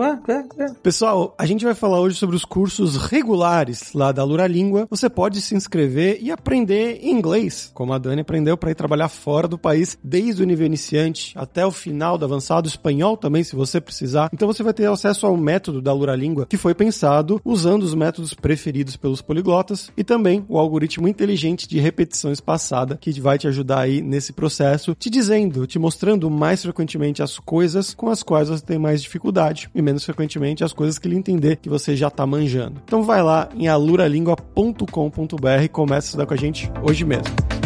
Pessoal, 0.82 1.34
a 1.38 1.44
gente 1.44 1.64
vai 1.64 1.74
falar 1.74 2.00
hoje 2.00 2.16
sobre 2.16 2.36
os 2.36 2.44
cursos 2.44 2.96
regulares 2.96 3.92
lá 3.92 4.12
da 4.12 4.22
Alura 4.22 4.46
Língua. 4.46 4.86
Você 4.88 5.10
pode 5.10 5.40
se 5.40 5.54
inscrever 5.54 6.18
e 6.22 6.30
aprender 6.30 7.04
inglês, 7.04 7.70
como 7.74 7.92
a 7.92 7.98
Dani 7.98 8.22
aprendeu 8.22 8.56
para 8.56 8.70
ir 8.70 8.74
trabalhar 8.74 9.08
fora 9.08 9.48
do 9.48 9.58
país, 9.58 9.98
desde 10.02 10.42
o 10.42 10.46
nível 10.46 10.66
iniciante 10.66 11.32
até 11.36 11.66
o 11.66 11.72
final 11.72 12.16
do 12.16 12.24
avançado, 12.24 12.68
espanhol 12.68 13.16
também, 13.16 13.42
se 13.42 13.56
você 13.56 13.80
precisar. 13.80 14.30
Então 14.32 14.46
você 14.46 14.62
vai 14.62 14.72
ter 14.72 14.88
acesso 14.88 15.26
ao 15.26 15.36
método 15.36 15.82
da 15.82 15.90
Alura 15.90 16.14
Língua, 16.14 16.46
que 16.46 16.56
foi 16.56 16.74
pensado 16.74 17.40
usando 17.44 17.82
os 17.82 17.94
métodos 17.94 18.32
preferidos 18.32 18.69
preferidos 18.70 18.96
pelos 18.96 19.20
poliglotas 19.20 19.90
e 19.96 20.04
também 20.04 20.44
o 20.48 20.56
algoritmo 20.56 21.09
inteligente 21.09 21.68
de 21.68 21.80
repetição 21.80 22.30
espaçada 22.30 22.96
que 22.96 23.20
vai 23.20 23.37
te 23.37 23.48
ajudar 23.48 23.80
aí 23.80 24.00
nesse 24.00 24.33
processo, 24.33 24.94
te 24.94 25.11
dizendo, 25.11 25.66
te 25.66 25.78
mostrando 25.78 26.30
mais 26.30 26.62
frequentemente 26.62 27.22
as 27.22 27.38
coisas 27.38 27.92
com 27.92 28.09
as 28.09 28.22
quais 28.22 28.48
você 28.48 28.64
tem 28.64 28.78
mais 28.78 29.02
dificuldade 29.02 29.68
e 29.74 29.83
menos 29.83 30.04
frequentemente 30.04 30.62
as 30.62 30.72
coisas 30.72 30.98
que 30.98 31.09
ele 31.09 31.16
entender 31.16 31.56
que 31.56 31.68
você 31.68 31.96
já 31.96 32.09
está 32.09 32.24
manjando. 32.24 32.80
Então 32.85 33.02
vai 33.02 33.22
lá 33.22 33.48
em 33.56 33.66
aluralingua.com.br 33.66 35.62
e 35.64 35.68
começa 35.68 36.06
a 36.06 36.09
estudar 36.09 36.26
com 36.26 36.35
a 36.35 36.38
gente 36.38 36.70
hoje 36.83 37.04
mesmo. 37.04 37.60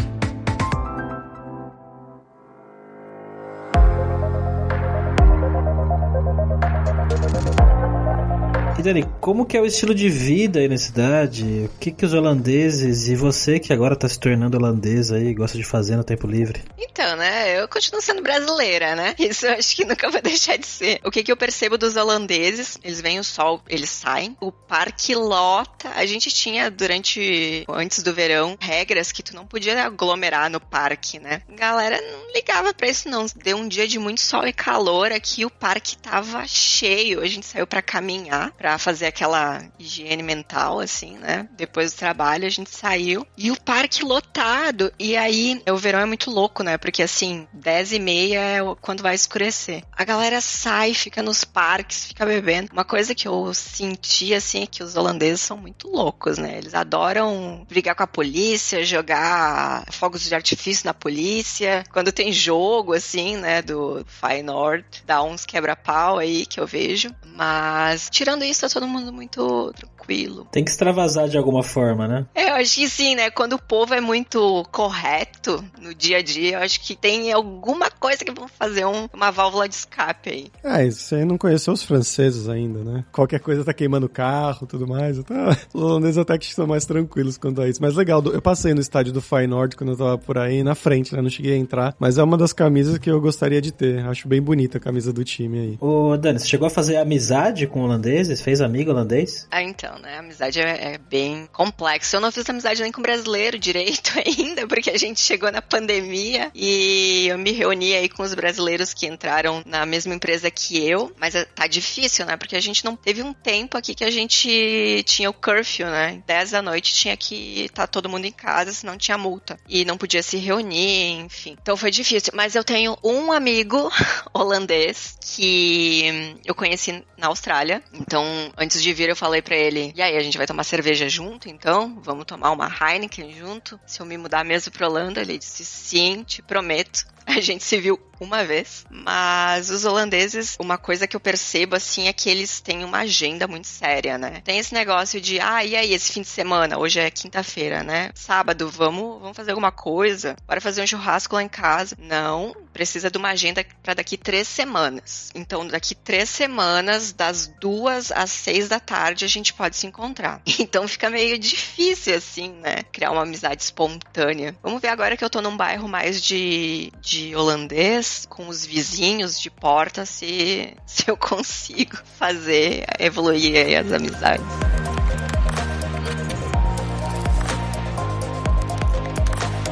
Dani, 8.85 9.03
como 9.19 9.47
que 9.47 9.57
é 9.57 9.61
o 9.63 9.65
estilo 9.65 9.95
de 9.95 10.11
vida 10.11 10.59
aí 10.59 10.69
na 10.69 10.77
cidade? 10.77 11.43
O 11.65 11.79
que 11.79 11.91
que 11.91 12.05
os 12.05 12.13
holandeses 12.13 13.09
e 13.09 13.17
você 13.17 13.59
que 13.59 13.73
agora 13.73 13.97
tá 13.97 14.07
se 14.07 14.21
tornando 14.21 14.59
holandês 14.59 15.11
aí 15.11 15.33
gosta 15.33 15.57
de 15.57 15.65
fazer 15.65 15.97
no 15.97 16.05
tempo 16.05 16.27
livre? 16.27 16.63
Então, 16.77 17.17
né, 17.17 17.59
eu 17.59 17.67
continuo 17.67 18.03
sendo 18.03 18.21
brasileira, 18.21 18.95
né? 18.95 19.15
Isso 19.19 19.47
eu 19.47 19.55
acho 19.55 19.75
que 19.75 19.87
nunca 19.87 20.11
vai 20.11 20.21
deixar 20.23 20.59
de 20.59 20.67
ser. 20.67 21.01
O 21.03 21.11
que 21.11 21.23
que 21.23 21.33
eu 21.33 21.37
percebo 21.37 21.79
dos 21.79 21.97
holandeses? 21.97 22.79
Eles 22.85 23.01
vêm 23.01 23.19
o 23.19 23.25
sol, 23.25 23.63
eles 23.71 23.89
saem, 23.89 24.37
o 24.39 24.53
parque 24.53 25.15
lota. 25.15 25.91
A 25.97 26.05
gente 26.05 26.29
tinha 26.29 26.71
durante 26.71 27.65
antes 27.71 28.03
do 28.03 28.13
verão 28.13 28.55
regras 28.61 29.11
que 29.11 29.23
tu 29.23 29.35
não 29.35 29.47
podia 29.47 29.83
aglomerar 29.83 30.51
no 30.51 30.61
parque, 30.61 31.19
né? 31.19 31.41
Galera 31.49 31.99
não 32.03 32.35
ligava 32.35 32.75
para 32.75 32.89
isso 32.89 33.09
não. 33.09 33.25
Deu 33.43 33.57
um 33.57 33.67
dia 33.67 33.89
de 33.89 33.99
muito 33.99 34.21
sol 34.21 34.47
e 34.47 34.53
calor 34.53 35.11
aqui, 35.11 35.47
o 35.47 35.51
parque 35.51 35.97
tava 35.97 36.47
cheio. 36.47 37.23
A 37.23 37.27
gente 37.27 37.47
saiu 37.47 37.67
para 37.67 37.81
caminhar, 37.81 38.53
fazer 38.79 39.07
aquela 39.07 39.63
higiene 39.79 40.23
mental, 40.23 40.81
assim, 40.81 41.17
né? 41.19 41.49
Depois 41.57 41.93
do 41.93 41.99
trabalho, 41.99 42.47
a 42.47 42.51
gente 42.51 42.71
saiu. 42.71 43.27
E 43.37 43.51
o 43.51 43.61
parque 43.61 44.05
lotado. 44.05 44.93
E 44.99 45.17
aí, 45.17 45.63
o 45.69 45.77
verão 45.77 46.01
é 46.01 46.05
muito 46.05 46.31
louco, 46.31 46.63
né? 46.63 46.77
Porque 46.79 47.03
assim, 47.03 47.47
10 47.53 47.93
e 47.93 47.99
meia 47.99 48.41
é 48.41 48.59
quando 48.81 49.03
vai 49.03 49.15
escurecer. 49.15 49.83
A 49.93 50.05
galera 50.05 50.41
sai, 50.41 50.95
fica 50.95 51.23
nos 51.23 51.45
parques, 51.45 52.07
fica 52.07 52.27
bebendo. 52.27 52.73
Uma 52.73 52.85
coisa 52.85 53.15
que 53.15 53.29
eu 53.29 53.53
senti, 53.55 54.35
assim, 54.35 54.63
é 54.63 54.67
que 54.67 54.83
os 54.83 54.97
holandeses 54.97 55.41
são 55.41 55.57
muito 55.57 55.89
loucos, 55.89 56.39
né? 56.39 56.59
Eles 56.59 56.75
adoram 56.75 57.65
brigar 57.69 57.95
com 57.95 58.03
a 58.03 58.07
polícia, 58.07 58.85
jogar 58.85 59.85
fogos 59.91 60.23
de 60.25 60.35
artifício 60.35 60.87
na 60.87 60.95
polícia. 60.95 61.85
Quando 61.93 62.13
tem 62.13 62.33
jogo, 62.33 62.93
assim, 62.93 63.37
né, 63.37 63.63
do 63.63 64.05
Feyenoord, 64.07 64.85
dá 65.07 65.23
uns 65.23 65.45
quebra-pau 65.45 66.19
aí 66.19 66.47
que 66.47 66.61
eu 66.61 66.67
vejo. 66.67 67.11
Mas, 67.25 68.09
tirando 68.11 68.45
isso, 68.45 68.64
tá 68.69 68.81
todo 68.81 68.89
mundo 68.89 69.13
muito 69.13 69.73
tranquilo. 70.05 70.47
Tem 70.51 70.63
que 70.63 70.71
extravasar 70.71 71.29
de 71.29 71.39
alguma 71.39 71.63
forma, 71.63 72.07
né? 72.07 72.27
É, 72.35 72.51
eu 72.51 72.55
acho 72.55 72.77
que 72.77 72.89
sim, 72.89 73.15
né? 73.15 73.31
Quando 73.31 73.55
o 73.55 73.63
povo 73.63 73.95
é 73.95 74.01
muito 74.01 74.65
correto 74.71 75.65
no 75.81 75.95
dia 75.95 76.19
a 76.19 76.23
dia, 76.23 76.59
eu 76.59 76.61
acho 76.61 76.81
que 76.81 76.95
tem 76.95 77.33
alguma 77.33 77.91
coisa 77.91 78.25
que 78.25 78.31
vão 78.31 78.47
fazer 78.47 78.85
um, 78.85 79.09
uma 79.13 79.31
válvula 79.31 79.69
de 79.69 79.75
escape 79.75 80.31
aí. 80.31 80.47
É, 80.63 80.89
você 80.91 81.25
não 81.25 81.39
conheceu 81.39 81.73
os 81.73 81.83
franceses 81.83 82.49
ainda, 82.49 82.81
né? 82.81 83.05
Qualquer 83.11 83.41
coisa 83.41 83.65
tá 83.65 83.73
queimando 83.73 84.07
o 84.07 84.09
carro 84.09 84.67
tudo 84.67 84.87
mais. 84.87 85.19
Então, 85.19 85.37
os 85.73 85.83
holandeses 85.83 86.19
até 86.19 86.37
que 86.39 86.47
estão 86.47 86.67
mais 86.67 86.85
tranquilos 86.85 87.39
quanto 87.39 87.61
a 87.61 87.69
isso. 87.69 87.81
Mas 87.81 87.95
legal, 87.95 88.23
eu 88.27 88.43
passei 88.43 88.75
no 88.75 88.81
estádio 88.81 89.13
do 89.13 89.23
Feyenoord 89.23 89.77
quando 89.77 89.91
eu 89.91 89.97
tava 89.97 90.19
por 90.19 90.39
aí, 90.39 90.63
na 90.63 90.75
frente, 90.75 91.15
né? 91.15 91.23
Não 91.23 91.31
cheguei 91.31 91.55
a 91.55 91.57
entrar. 91.57 91.95
Mas 91.99 92.19
é 92.19 92.23
uma 92.23 92.37
das 92.37 92.53
camisas 92.53 92.99
que 92.99 93.11
eu 93.11 93.21
gostaria 93.21 93.61
de 93.61 93.73
ter. 93.73 94.05
Acho 94.07 94.29
bem 94.29 94.43
bonita 94.43 94.79
a 94.79 94.81
camisa 94.81 95.13
do 95.13 95.25
time 95.25 95.59
aí. 95.59 95.79
Ô, 95.81 96.17
Dani, 96.17 96.39
você 96.39 96.47
chegou 96.47 96.67
a 96.67 96.71
fazer 96.71 96.97
amizade 96.97 97.67
com 97.67 97.83
holandeses? 97.83 98.41
Fez 98.41 98.61
amigo 98.61 98.91
holandês? 98.91 99.47
Ah, 99.51 99.63
então, 99.63 99.94
né? 99.99 100.17
A 100.17 100.21
amizade 100.21 100.61
é, 100.61 100.95
é 100.95 100.99
bem 100.99 101.49
complexa. 101.53 102.17
Eu 102.17 102.21
não 102.21 102.33
fiz 102.33 102.49
amizade 102.49 102.83
nem 102.83 102.93
com 102.93 103.03
brasileiro 103.03 103.59
direito 103.59 104.13
ainda, 104.25 104.67
porque 104.67 104.91
a 104.91 104.99
gente 104.99 105.21
chegou 105.21 105.51
na 105.51 105.63
pandemia 105.63 106.51
e 106.55 107.27
eu 107.29 107.39
me 107.39 107.53
reuni 107.53 107.95
aí 107.95 108.09
com 108.09 108.23
os 108.23 108.35
brasileiros 108.35 108.95
que 108.95 109.07
entraram 109.07 109.63
na 109.67 109.85
mesma 109.85 110.15
empresa 110.15 110.51
que 110.51 110.87
eu. 110.87 111.13
Mas 111.19 111.35
é, 111.35 111.45
tá 111.45 111.67
difícil, 111.67 112.27
né? 112.27 112.37
Porque 112.37 112.57
a 112.57 112.61
gente 112.61 112.85
não 112.85 112.97
teve 112.97 113.23
um 113.23 113.33
tempo 113.33 113.77
aqui 113.77 113.95
que 113.95 114.05
a 114.05 114.11
gente 114.11 115.03
tinha 115.07 115.31
o 115.31 115.35
curfew, 115.35 115.87
né? 115.87 116.23
10 116.27 116.51
da 116.53 116.63
noite 116.63 116.95
tinha 116.95 117.17
que 117.17 117.65
estar 117.65 117.83
tá 117.83 117.87
todo 117.87 118.09
mundo 118.09 118.25
em 118.25 118.33
casa, 118.33 118.73
senão 118.73 118.97
tinha 118.97 119.19
multa. 119.19 119.59
E 119.69 119.85
não 119.85 119.97
podia 119.97 120.23
se 120.23 120.37
reunir, 120.37 121.21
enfim. 121.21 121.57
Então 121.61 121.77
foi 121.77 121.91
difícil. 121.91 122.33
Mas 122.35 122.55
eu 122.55 122.65
tenho 122.65 122.97
um 123.03 123.33
amigo 123.33 123.91
holandês 124.33 125.17
que 125.21 126.37
eu 126.45 126.55
conheci 126.55 127.05
na 127.17 127.29
Austrália. 127.29 127.83
Então, 127.93 128.25
antes 128.57 128.83
de 128.83 128.93
vir, 128.93 129.09
eu 129.09 129.17
falei 129.17 129.43
para 129.43 129.57
ele: 129.57 129.84
e 129.95 130.03
aí, 130.03 130.17
a 130.17 130.21
gente 130.21 130.39
vai 130.39 130.47
tomar 130.47 130.65
cerveja 130.65 131.09
junto? 131.09 131.49
Então, 131.49 132.01
vamos 132.03 132.25
tomar 132.25 132.51
uma 132.53 132.69
Heineken 132.69 133.33
junto? 133.33 133.79
Se 133.87 134.01
eu 134.01 134.07
me 134.07 134.17
mudar 134.17 134.45
mesmo 134.45 134.73
pra 134.73 134.89
Holanda? 134.89 135.21
Ele 135.21 135.39
disse: 135.39 135.65
sim, 135.65 136.23
te 136.23 136.43
prometo. 136.43 137.07
A 137.27 137.41
gente 137.41 137.65
se 137.65 137.81
viu 137.81 137.99
uma 138.21 138.45
vez, 138.45 138.85
mas 138.91 139.71
os 139.71 139.85
holandeses, 139.85 140.57
uma 140.59 140.79
coisa 140.79 141.07
que 141.07 141.17
eu 141.17 141.21
percebo 141.21 141.77
assim 141.77 142.09
é 142.09 142.13
que 142.13 142.29
eles 142.29 142.61
têm 142.61 142.85
uma 142.85 142.99
agenda 142.99 143.47
muito 143.47 143.67
séria, 143.67 144.19
né? 144.19 144.43
Tem 144.45 144.59
esse 144.59 144.75
negócio 144.75 145.21
de, 145.21 145.41
ah, 145.41 145.65
e 145.65 145.77
aí 145.77 145.93
esse 145.93 146.13
fim 146.13 146.23
de 146.23 146.29
semana, 146.29 146.79
hoje 146.79 147.01
é 147.01 147.11
quinta-feira, 147.11 147.83
né? 147.83 148.11
Sábado, 148.15 148.71
vamos, 148.71 149.21
vamos 149.21 149.37
fazer 149.37 149.51
alguma 149.51 149.73
coisa? 149.73 150.37
Bora 150.47 150.61
fazer 150.61 150.83
um 150.83 150.87
churrasco 150.87 151.35
lá 151.35 151.43
em 151.43 151.49
casa? 151.49 151.97
Não, 151.99 152.55
precisa 152.73 153.11
de 153.11 153.19
uma 153.19 153.31
agenda 153.31 153.65
para 153.83 153.95
daqui 153.95 154.17
três 154.17 154.49
semanas. 154.49 155.31
Então, 155.35 155.67
daqui 155.67 155.95
três 155.95 156.29
semanas, 156.29 157.13
das 157.13 157.47
duas 157.61 158.11
às 158.11 158.31
seis 158.31 158.69
da 158.69 158.81
tarde, 158.81 159.25
a 159.25 159.29
gente 159.29 159.55
pode 159.55 159.77
se 159.77 159.87
encontrar. 159.87 160.41
Então 160.65 160.89
fica 160.89 161.11
meio 161.11 161.39
difícil, 161.39 162.17
assim, 162.17 162.53
né? 162.55 162.83
Criar 162.91 163.11
uma 163.11 163.23
amizade 163.23 163.63
espontânea. 163.63 164.57
Vamos 164.63 164.81
ver 164.81 164.89
agora 164.89 165.17
que 165.17 165.23
eu 165.23 165.29
tô 165.29 165.43
num 165.43 165.57
bairro 165.57 165.87
mais 165.87 166.23
de, 166.23 166.91
de 167.01 167.37
holandês, 167.37 168.04
com 168.29 168.49
os 168.49 168.65
vizinhos 168.65 169.41
de 169.41 169.51
porta, 169.51 170.05
se, 170.07 170.75
se 170.87 171.11
eu 171.11 171.17
consigo 171.17 171.97
fazer, 172.19 172.85
evoluir 172.99 173.79
as 173.79 173.93
amizades. 173.93 174.45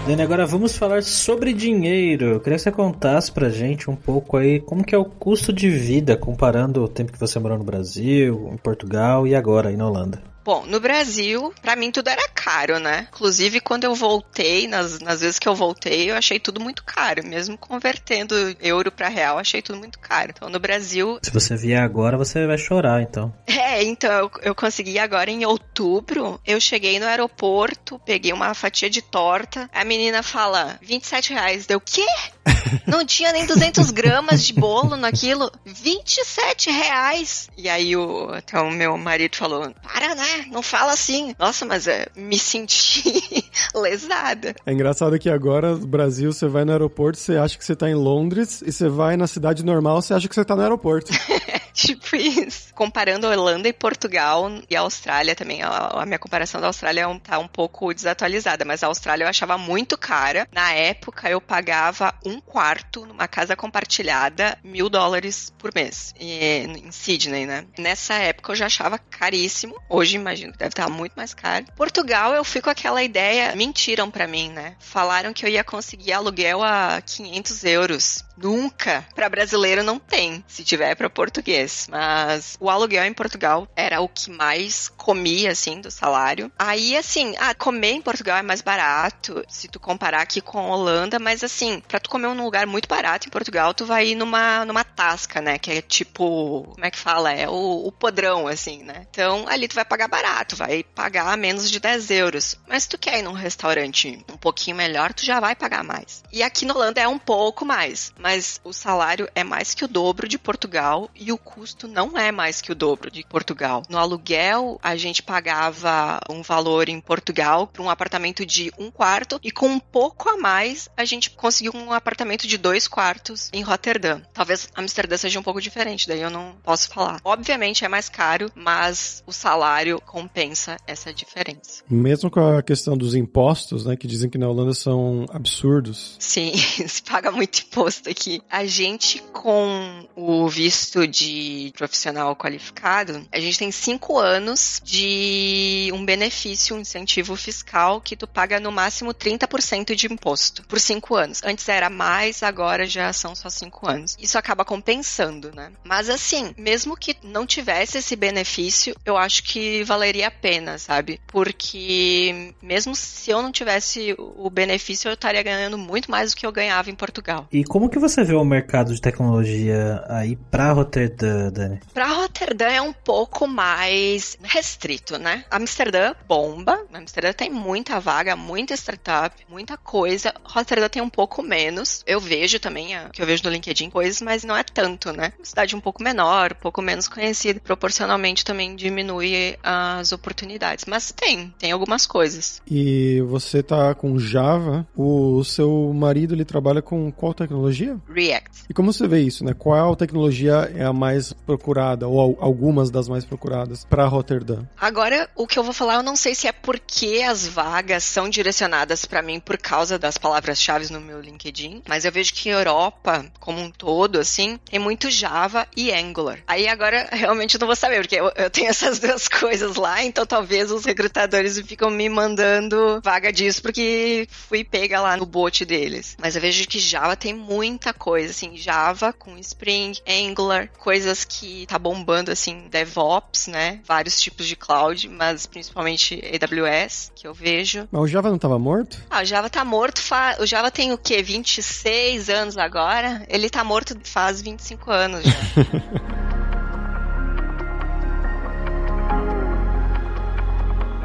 Dani, 0.07 0.21
agora 0.21 0.45
vamos 0.45 0.77
falar 0.77 1.05
sobre 1.05 1.53
dinheiro. 1.53 2.27
Eu 2.27 2.40
queria 2.40 2.57
que 2.57 2.62
você 2.64 2.73
contasse 2.73 3.31
pra 3.31 3.49
gente 3.49 3.88
um 3.88 3.95
pouco 3.95 4.37
aí 4.37 4.59
como 4.59 4.85
que 4.85 4.95
é 4.95 4.99
o 4.99 5.05
custo 5.05 5.53
de 5.53 5.71
vida 5.71 6.16
comparando 6.16 6.83
o 6.83 6.88
tempo 6.88 7.12
que 7.12 7.21
você 7.21 7.38
morou 7.38 7.57
no 7.57 7.62
Brasil, 7.64 8.51
em 8.53 8.57
Portugal 8.57 9.29
e 9.29 9.35
agora 9.35 9.68
aí 9.68 9.77
na 9.77 9.87
Holanda. 9.87 10.32
Bom, 10.44 10.64
no 10.66 10.81
Brasil, 10.81 11.52
para 11.62 11.76
mim 11.76 11.90
tudo 11.90 12.09
era 12.09 12.28
caro, 12.28 12.78
né? 12.78 13.09
Inclusive, 13.12 13.61
quando 13.61 13.85
eu 13.85 13.94
voltei, 13.94 14.66
nas, 14.66 14.98
nas 14.98 15.20
vezes 15.20 15.38
que 15.38 15.48
eu 15.48 15.55
voltei, 15.55 16.11
eu 16.11 16.16
achei 16.16 16.40
tudo 16.40 16.61
muito 16.61 16.83
caro. 16.85 17.24
Mesmo 17.26 17.57
convertendo 17.57 18.35
euro 18.61 18.90
para 18.90 19.09
real, 19.09 19.38
achei 19.38 19.62
tudo 19.62 19.78
muito 19.78 19.98
caro. 19.98 20.33
Então, 20.35 20.48
no 20.48 20.59
Brasil. 20.59 21.18
Se 21.22 21.31
você 21.31 21.57
vier 21.57 21.81
agora, 21.81 22.16
você 22.18 22.46
vai 22.46 22.59
chorar, 22.59 23.02
então. 23.02 23.33
É, 23.46 23.83
então, 23.83 24.12
eu, 24.12 24.31
eu 24.42 24.55
consegui 24.55 24.98
agora 24.98 25.31
em 25.31 25.44
outubro. 25.44 26.40
Eu 26.44 26.61
cheguei 26.61 26.98
no 26.98 27.07
aeroporto, 27.07 28.00
peguei 28.05 28.33
uma 28.33 28.55
fatia 28.55 28.90
de 28.90 29.02
torta. 29.02 29.70
A 29.72 29.85
menina 29.85 30.22
fala: 30.22 30.78
27 30.83 31.33
reais. 31.33 31.66
Deu, 31.66 31.81
quê? 31.81 32.07
Não 32.87 33.05
tinha 33.05 33.33
nem 33.33 33.46
200 33.46 33.90
gramas 33.90 34.44
de 34.44 34.52
bolo 34.52 34.96
naquilo. 34.96 35.50
27 35.64 36.70
reais. 36.70 37.48
E 37.57 37.68
aí 37.68 37.96
o, 37.96 38.31
até 38.33 38.59
o 38.61 38.70
meu 38.70 38.96
marido 38.96 39.37
falou: 39.37 39.72
Para, 39.83 40.14
né? 40.14 40.32
Não 40.51 40.62
fala 40.62 40.92
assim. 40.92 41.35
Nossa, 41.38 41.64
mas 41.64 41.87
é, 41.87 42.07
me 42.16 42.38
senti 42.38 43.45
lesada. 43.75 44.55
É 44.64 44.73
engraçado 44.73 45.18
que 45.18 45.31
agora 45.31 45.75
no 45.77 45.87
Brasil 45.87 46.33
você 46.33 46.47
vai 46.47 46.64
no 46.64 46.73
aeroporto, 46.73 47.18
você 47.18 47.37
acha 47.37 47.57
que 47.57 47.64
você 47.64 47.77
tá 47.77 47.88
em 47.88 47.95
Londres, 47.95 48.62
e 48.64 48.73
você 48.73 48.88
vai 48.88 49.16
na 49.16 49.27
cidade 49.27 49.64
normal, 49.64 50.01
você 50.01 50.14
acha 50.14 50.29
que 50.29 50.35
você 50.35 50.45
tá 50.45 50.57
no 50.57 50.62
aeroporto. 50.62 51.12
tipo 51.75 52.17
isso. 52.17 52.73
Comparando 52.75 53.27
Holanda 53.27 53.69
e 53.69 53.73
Portugal 53.73 54.51
e 54.69 54.75
a 54.75 54.81
Austrália 54.81 55.35
também, 55.35 55.63
a, 55.63 56.05
minha 56.07 56.19
comparação 56.19 56.61
da 56.61 56.67
Austrália 56.69 57.03
é 57.03 57.19
tá 57.19 57.39
um 57.39 57.49
pouco 57.49 57.93
desatualizada, 57.93 58.65
mas 58.65 58.83
a 58.83 58.87
Austrália 58.87 59.25
eu 59.25 59.29
achava 59.29 59.59
muito 59.59 59.99
cara. 59.99 60.49
Na 60.53 60.73
época 60.73 61.29
eu 61.29 61.41
pagava 61.41 62.15
um 62.25 62.41
quarto 62.41 63.05
numa 63.05 63.29
casa 63.29 63.55
compartilhada, 63.55 64.59
mil 64.65 64.89
dólares 64.89 65.53
por 65.59 65.75
mês, 65.75 66.15
em 66.19 66.91
Sydney, 66.91 67.47
né? 67.47 67.67
Nessa 67.79 68.15
época 68.15 68.53
eu 68.53 68.57
já 68.57 68.67
achava 68.67 68.99
caríssimo. 68.99 69.81
Hoje 69.89 70.17
imagino 70.17 70.53
que 70.53 70.59
deve 70.59 70.71
estar 70.71 70.89
muito 70.89 71.13
mais 71.15 71.35
caro. 71.35 71.67
Portugal 71.77 72.35
eu 72.35 72.45
fico 72.45 72.63
com 72.63 72.71
aquela 72.71 73.03
ideia, 73.03 73.55
mentiram 73.57 74.11
para 74.11 74.29
mim, 74.29 74.51
né? 74.51 74.77
Falaram 74.79 75.33
que 75.33 75.45
eu 75.45 75.51
ia 75.51 75.65
conseguir 75.65 76.13
aluguel 76.13 76.63
a 76.63 77.03
500 77.05 77.65
euros. 77.65 78.25
Nunca. 78.37 79.07
Para 79.14 79.29
brasileiro 79.29 79.83
não 79.83 79.99
tem, 79.99 80.45
se 80.47 80.64
tiver 80.64 80.95
para 80.95 81.11
português. 81.11 81.87
Mas 81.90 82.57
o 82.61 82.71
aluguel 82.71 83.05
em 83.05 83.12
Portugal 83.12 83.68
era 83.77 84.01
o 84.01 84.09
que 84.09 84.31
mais 84.31 84.88
comia, 84.88 85.53
assim, 85.53 85.81
do 85.81 85.90
salário. 85.90 86.51
Aí, 86.59 86.97
assim, 86.97 87.35
ah, 87.38 87.55
comer 87.55 87.92
em 87.92 88.03
Portugal 88.03 88.38
é 88.38 88.42
mais 88.42 88.61
barato, 88.61 89.45
se 89.49 89.68
tu 89.68 89.79
comparar 89.79 90.23
aqui 90.23 90.40
com 90.40 90.59
a 90.59 90.77
Holanda, 90.77 91.18
mas 91.18 91.45
assim, 91.45 91.83
pra 91.87 92.01
tu 92.01 92.09
comer 92.09 92.35
num 92.35 92.45
lugar 92.45 92.66
muito 92.66 92.88
barato 92.88 93.27
em 93.27 93.31
Portugal, 93.31 93.75
tu 93.75 93.85
vai 93.85 94.09
ir 94.09 94.14
numa, 94.14 94.64
numa 94.64 94.85
tasca, 94.85 95.40
né? 95.40 95.59
Que 95.59 95.73
é 95.73 95.83
tipo, 95.83 96.68
como 96.73 96.85
é 96.85 96.90
que 96.90 96.99
fala? 96.99 97.33
É 97.33 97.49
o, 97.49 97.87
o 97.87 97.92
podrão, 97.92 98.47
assim, 98.47 98.83
né? 98.83 99.07
Então, 99.11 99.45
ali 99.49 99.68
tu 99.68 99.75
vai 99.75 99.85
pagar 99.85 100.09
barato, 100.09 100.57
vai 100.57 100.83
pagar 100.83 101.37
menos 101.37 101.71
de 101.71 101.81
10 101.81 102.11
euros. 102.11 102.59
Mas 102.66 102.85
se 102.85 102.88
tu 102.88 102.99
quer 102.99 103.18
ir 103.18 103.23
num 103.23 103.33
restaurante 103.33 104.25
um 104.31 104.37
pouquinho 104.37 104.77
melhor, 104.77 105.12
tu 105.12 105.25
já 105.25 105.40
vai 105.40 105.55
pagar 105.55 105.85
mais. 105.85 106.23
E 106.33 106.42
aqui 106.42 106.64
na 106.64 106.75
Holanda 106.75 107.01
é 107.01 107.09
um 107.09 107.18
pouco 107.18 107.64
mais, 107.64 108.12
mas 108.23 108.61
o 108.63 108.73
salário 108.73 109.29
é 109.35 109.43
mais 109.43 109.75
que 109.75 109.85
o 109.85 109.89
dobro 109.89 110.29
de 110.29 110.39
Portugal 110.39 111.11
e 111.15 111.33
o 111.33 111.39
custo 111.39 111.89
não 111.89 112.17
é 112.17 112.31
mais 112.31 112.61
que 112.61 112.71
o 112.71 112.75
dobro 112.75 113.11
de 113.11 113.25
Portugal. 113.25 113.83
No 113.89 113.99
aluguel, 113.99 114.79
a 114.83 114.95
gente 114.95 115.23
pagava 115.23 116.21
um 116.31 116.41
valor 116.41 116.89
em 116.89 117.01
Portugal 117.01 117.67
para 117.67 117.83
um 117.83 117.91
apartamento 117.91 118.47
de 118.47 118.73
um 118.79 118.91
quarto 118.91 119.41
e 119.43 119.51
com 119.51 119.67
um 119.67 119.81
pouco 119.81 120.29
a 120.29 120.37
mais 120.37 120.89
a 120.97 121.05
gente 121.05 121.31
conseguiu 121.31 121.73
um 121.75 121.93
apartamento 121.93 122.47
de 122.47 122.57
dois 122.57 122.87
quartos 122.87 123.51
em 123.53 123.63
Rotterdam. 123.63 124.23
Talvez 124.33 124.69
Amsterdã 124.75 125.17
seja 125.17 125.41
um 125.41 125.43
pouco 125.43 125.61
diferente, 125.61 126.07
daí 126.07 126.21
eu 126.21 126.31
não 126.31 126.55
posso 126.63 126.89
falar. 126.89 127.21
Obviamente 127.25 127.85
é 127.85 127.89
mais 127.89 128.09
caro, 128.09 128.51
mas 128.55 129.23
o 129.27 129.33
salário 129.33 130.01
compensa 130.01 130.77
essa 130.87 131.13
diferença. 131.13 131.83
Mesmo 131.91 132.31
com 132.31 132.57
a 132.57 132.63
questão 132.63 132.97
dos 132.97 133.17
impostos, 133.17 133.85
né, 133.85 133.97
que 133.97 134.07
dizem 134.07 134.31
que 134.31 134.39
na 134.39 134.49
Holanda 134.49 134.75
são 134.75 135.27
absurdos. 135.31 136.17
Sim, 136.21 136.53
se 136.87 137.03
paga 137.03 137.33
muito 137.33 137.61
imposto 137.61 138.12
aqui. 138.12 138.42
A 138.51 138.64
gente 138.64 139.22
com 139.33 140.07
o 140.14 140.48
visto 140.48 141.07
de 141.07 141.72
profissional 141.77 142.37
qualificado, 142.37 143.27
a 143.33 143.40
gente 143.40 143.59
tem 143.59 143.72
cinco 143.72 144.18
anos 144.18 144.81
de 144.85 145.90
um 145.92 146.05
benefício, 146.05 146.77
um 146.77 146.81
incentivo 146.81 147.35
fiscal 147.37 148.01
que 148.01 148.16
tu 148.16 148.27
paga 148.27 148.61
no 148.61 148.70
máximo 148.70 149.12
30% 149.12 149.94
de 149.94 150.07
imposto 150.07 150.62
por 150.64 150.79
cinco 150.79 151.14
anos. 151.16 151.40
Antes 151.44 151.68
era 151.68 151.90
mais, 151.90 152.42
agora 152.42 152.87
já 152.87 153.12
são 153.12 153.35
só 153.35 153.51
cinco 153.51 153.88
anos. 153.88 154.16
Isso 154.20 154.38
acaba 154.38 154.64
compensando, 154.64 155.51
né? 155.55 155.72
Mas 155.85 156.09
assim, 156.09 156.55
mesmo 156.57 156.96
que 156.96 157.16
não 157.22 157.46
tivesse 157.46 157.98
esse 157.98 158.14
benefício, 158.14 158.94
eu 159.05 159.16
acho 159.16 159.42
que 159.42 159.83
valeria 159.85 160.29
a 160.29 160.31
pena, 160.31 160.79
sabe? 160.79 161.20
Porque 161.27 162.55
mesmo 162.62 162.94
se 162.94 163.31
eu 163.31 163.42
não 163.42 163.51
tivesse 163.51 164.14
o 164.18 164.48
benefício, 164.51 165.09
eu 165.09 165.14
estaria 165.14 165.42
ganhando 165.42 165.79
muito 165.79 166.11
mais 166.11 166.33
do 166.33 166.37
que 166.37 166.46
eu 166.46 166.53
ganhava 166.53 166.90
em 166.90 166.94
Portugal. 166.94 167.48
E 167.53 167.64
como 167.64 167.88
que 167.88 167.98
você 168.03 168.25
vê 168.25 168.35
o 168.35 168.45
mercado 168.45 168.93
de 168.93 169.01
tecnologia 169.01 170.05
aí 170.09 170.35
para 170.51 170.73
Roterdã, 170.73 171.51
Dani? 171.53 171.81
Para 171.95 172.12
Roterdã 172.12 172.67
é 172.67 172.83
um 172.83 172.93
pouco 172.93 173.47
mais 173.47 174.37
restrito, 174.43 175.19
né? 175.19 175.45
Amsterdã 175.49 176.12
bomba. 176.27 176.85
Amsterdã 176.93 177.33
tem 177.33 177.49
muita 177.49 178.01
vaga, 178.01 178.35
muita 178.35 178.75
startup, 178.75 179.37
muita 179.49 179.77
coisa. 179.77 180.35
Roterdã 180.43 180.88
tem 180.88 181.01
um 181.01 181.09
pouco 181.09 181.43
menos. 181.43 182.03
Eu 182.05 182.19
vejo 182.19 182.59
também, 182.59 182.88
que 183.12 183.23
eu 183.23 183.27
vejo 183.27 183.45
no 183.45 183.51
LinkedIn 183.51 183.88
coisas, 183.88 184.21
mas 184.21 184.43
não 184.43 184.57
é 184.57 184.65
tanto, 184.65 185.12
né? 185.12 185.33
Uma 185.38 185.45
cidade 185.45 185.77
um 185.77 185.81
pouco 185.81 186.03
menor, 186.03 186.53
um 186.53 186.61
pouco 186.61 186.83
menos 186.83 187.07
conhecida, 187.07 187.61
proporcionalmente 187.61 188.45
também 188.45 188.75
diminui 188.75 189.57
as 189.62 190.11
oportunidades. 190.11 190.87
Mas 190.87 191.12
tem, 191.12 191.55
tem 191.57 191.71
algumas 191.71 192.05
coisas. 192.05 192.61
E 192.69 193.23
você 193.29 193.62
tá 193.62 193.95
com 193.95 194.19
Java, 194.19 194.85
o 194.97 195.45
seu 195.45 195.93
marido 195.95 196.35
ele 196.35 196.45
trabalha 196.45 196.83
com 196.83 197.12
qual 197.12 197.33
tecnologia? 197.33 197.91
React. 198.09 198.64
E 198.68 198.74
como 198.74 198.92
você 198.92 199.07
vê 199.07 199.20
isso, 199.20 199.44
né? 199.44 199.55
Qual 199.57 199.96
tecnologia 199.96 200.70
é 200.74 200.85
a 200.85 200.92
mais 200.92 201.33
procurada 201.33 202.07
ou 202.09 202.37
algumas 202.40 202.90
das 202.90 203.09
mais 203.09 203.24
procuradas 203.24 203.85
para 203.85 204.07
Rotterdam? 204.07 204.68
Agora, 204.81 205.28
o 205.37 205.46
que 205.46 205.59
eu 205.59 205.64
vou 205.64 205.72
falar, 205.72 205.94
eu 205.94 206.02
não 206.02 206.16
sei 206.16 206.35
se 206.35 206.46
é 206.46 206.52
porque 206.52 207.22
as 207.26 207.46
vagas 207.46 208.05
são 208.05 208.28
direcionadas 208.28 209.05
para 209.05 209.22
mim 209.22 209.40
por 209.40 209.59
causa 209.59 209.98
das 209.98 210.18
palavras-chave 210.18 210.92
no 210.92 211.00
meu 211.00 211.20
LinkedIn, 211.20 211.83
mas 211.87 212.05
eu 212.05 212.12
vejo 212.12 212.35
que 212.35 212.48
Europa, 212.48 213.24
como 213.38 213.61
um 213.61 213.70
todo, 213.70 214.18
assim, 214.18 214.59
tem 214.70 214.78
muito 214.78 215.11
Java 215.11 215.66
e 215.76 215.92
Angular. 215.92 216.38
Aí 216.46 216.68
agora, 216.68 217.09
realmente, 217.12 217.55
eu 217.55 217.61
não 217.61 217.66
vou 217.66 217.76
saber, 217.76 218.00
porque 218.00 218.16
eu, 218.16 218.33
eu 218.37 218.50
tenho 218.50 218.68
essas 218.70 218.98
duas 218.98 219.28
coisas 219.28 219.76
lá, 219.76 220.02
então 220.05 220.26
talvez 220.26 220.70
os 220.70 220.85
recrutadores 220.85 221.59
ficam 221.61 221.90
me 221.90 222.09
mandando 222.09 223.00
vaga 223.02 223.33
disso, 223.33 223.62
porque 223.62 224.26
fui 224.31 224.64
pega 224.64 225.00
lá 225.00 225.16
no 225.16 225.26
bot 225.26 225.64
deles. 225.64 226.16
Mas 226.20 226.35
eu 226.37 226.42
vejo 226.42 226.66
que 226.66 226.78
Java 226.78 227.16
tem 227.16 227.35
muita 227.83 227.92
coisa, 227.92 228.31
assim, 228.31 228.57
Java 228.57 229.12
com 229.12 229.37
Spring, 229.38 229.92
Angular, 230.07 230.71
coisas 230.79 231.25
que 231.25 231.66
tá 231.66 231.79
bombando, 231.79 232.31
assim, 232.31 232.68
DevOps, 232.71 233.49
né? 233.49 233.81
Vários 233.85 234.21
tipos 234.21 234.47
de 234.47 234.55
cloud, 234.55 235.09
mas 235.09 235.47
principalmente 235.47 236.23
AWS, 236.25 237.11
que 237.14 237.27
eu 237.27 237.35
vejo. 237.35 237.88
Mas 237.90 238.03
o 238.03 238.07
Java 238.07 238.31
não 238.31 238.38
tava 238.38 238.59
morto? 238.59 239.03
Ah, 239.11 239.23
o 239.23 239.25
Java 239.25 239.51
tá 239.51 239.64
morto, 239.64 240.01
fa... 240.01 240.37
o 240.38 240.47
Java 240.47 240.71
tem 240.71 240.92
o 240.92 240.99
quê? 240.99 241.23
26 241.23 242.29
anos 242.29 242.57
agora? 242.57 243.25
Ele 243.29 243.51
tá 243.51 243.64
morto 243.64 243.99
faz 244.05 244.40
25 244.40 244.90
anos 244.90 245.25
já. 245.25 245.33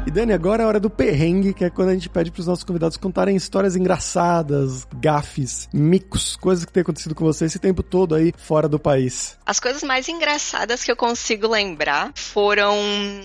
E 0.06 0.10
Dani, 0.10 0.32
agora 0.32 0.62
é 0.62 0.64
a 0.64 0.68
hora 0.68 0.80
do 0.80 0.88
perrengue, 0.88 1.52
que 1.52 1.64
é 1.64 1.70
quando 1.70 1.90
a 1.90 1.92
gente 1.92 2.08
pede 2.08 2.30
para 2.30 2.40
os 2.40 2.46
nossos 2.46 2.64
convidados 2.64 2.96
contarem 2.96 3.36
histórias 3.36 3.76
engraçadas, 3.76 4.86
gafes, 4.94 5.68
micos, 5.72 6.34
coisas 6.36 6.64
que 6.64 6.72
têm 6.72 6.80
acontecido 6.80 7.14
com 7.14 7.24
você 7.24 7.44
esse 7.44 7.58
tempo 7.58 7.82
todo 7.82 8.14
aí 8.14 8.32
fora 8.36 8.66
do 8.68 8.78
país. 8.78 9.36
As 9.44 9.60
coisas 9.60 9.82
mais 9.82 10.08
engraçadas 10.08 10.82
que 10.82 10.90
eu 10.90 10.96
consigo 10.96 11.46
lembrar 11.46 12.12
foram 12.14 12.74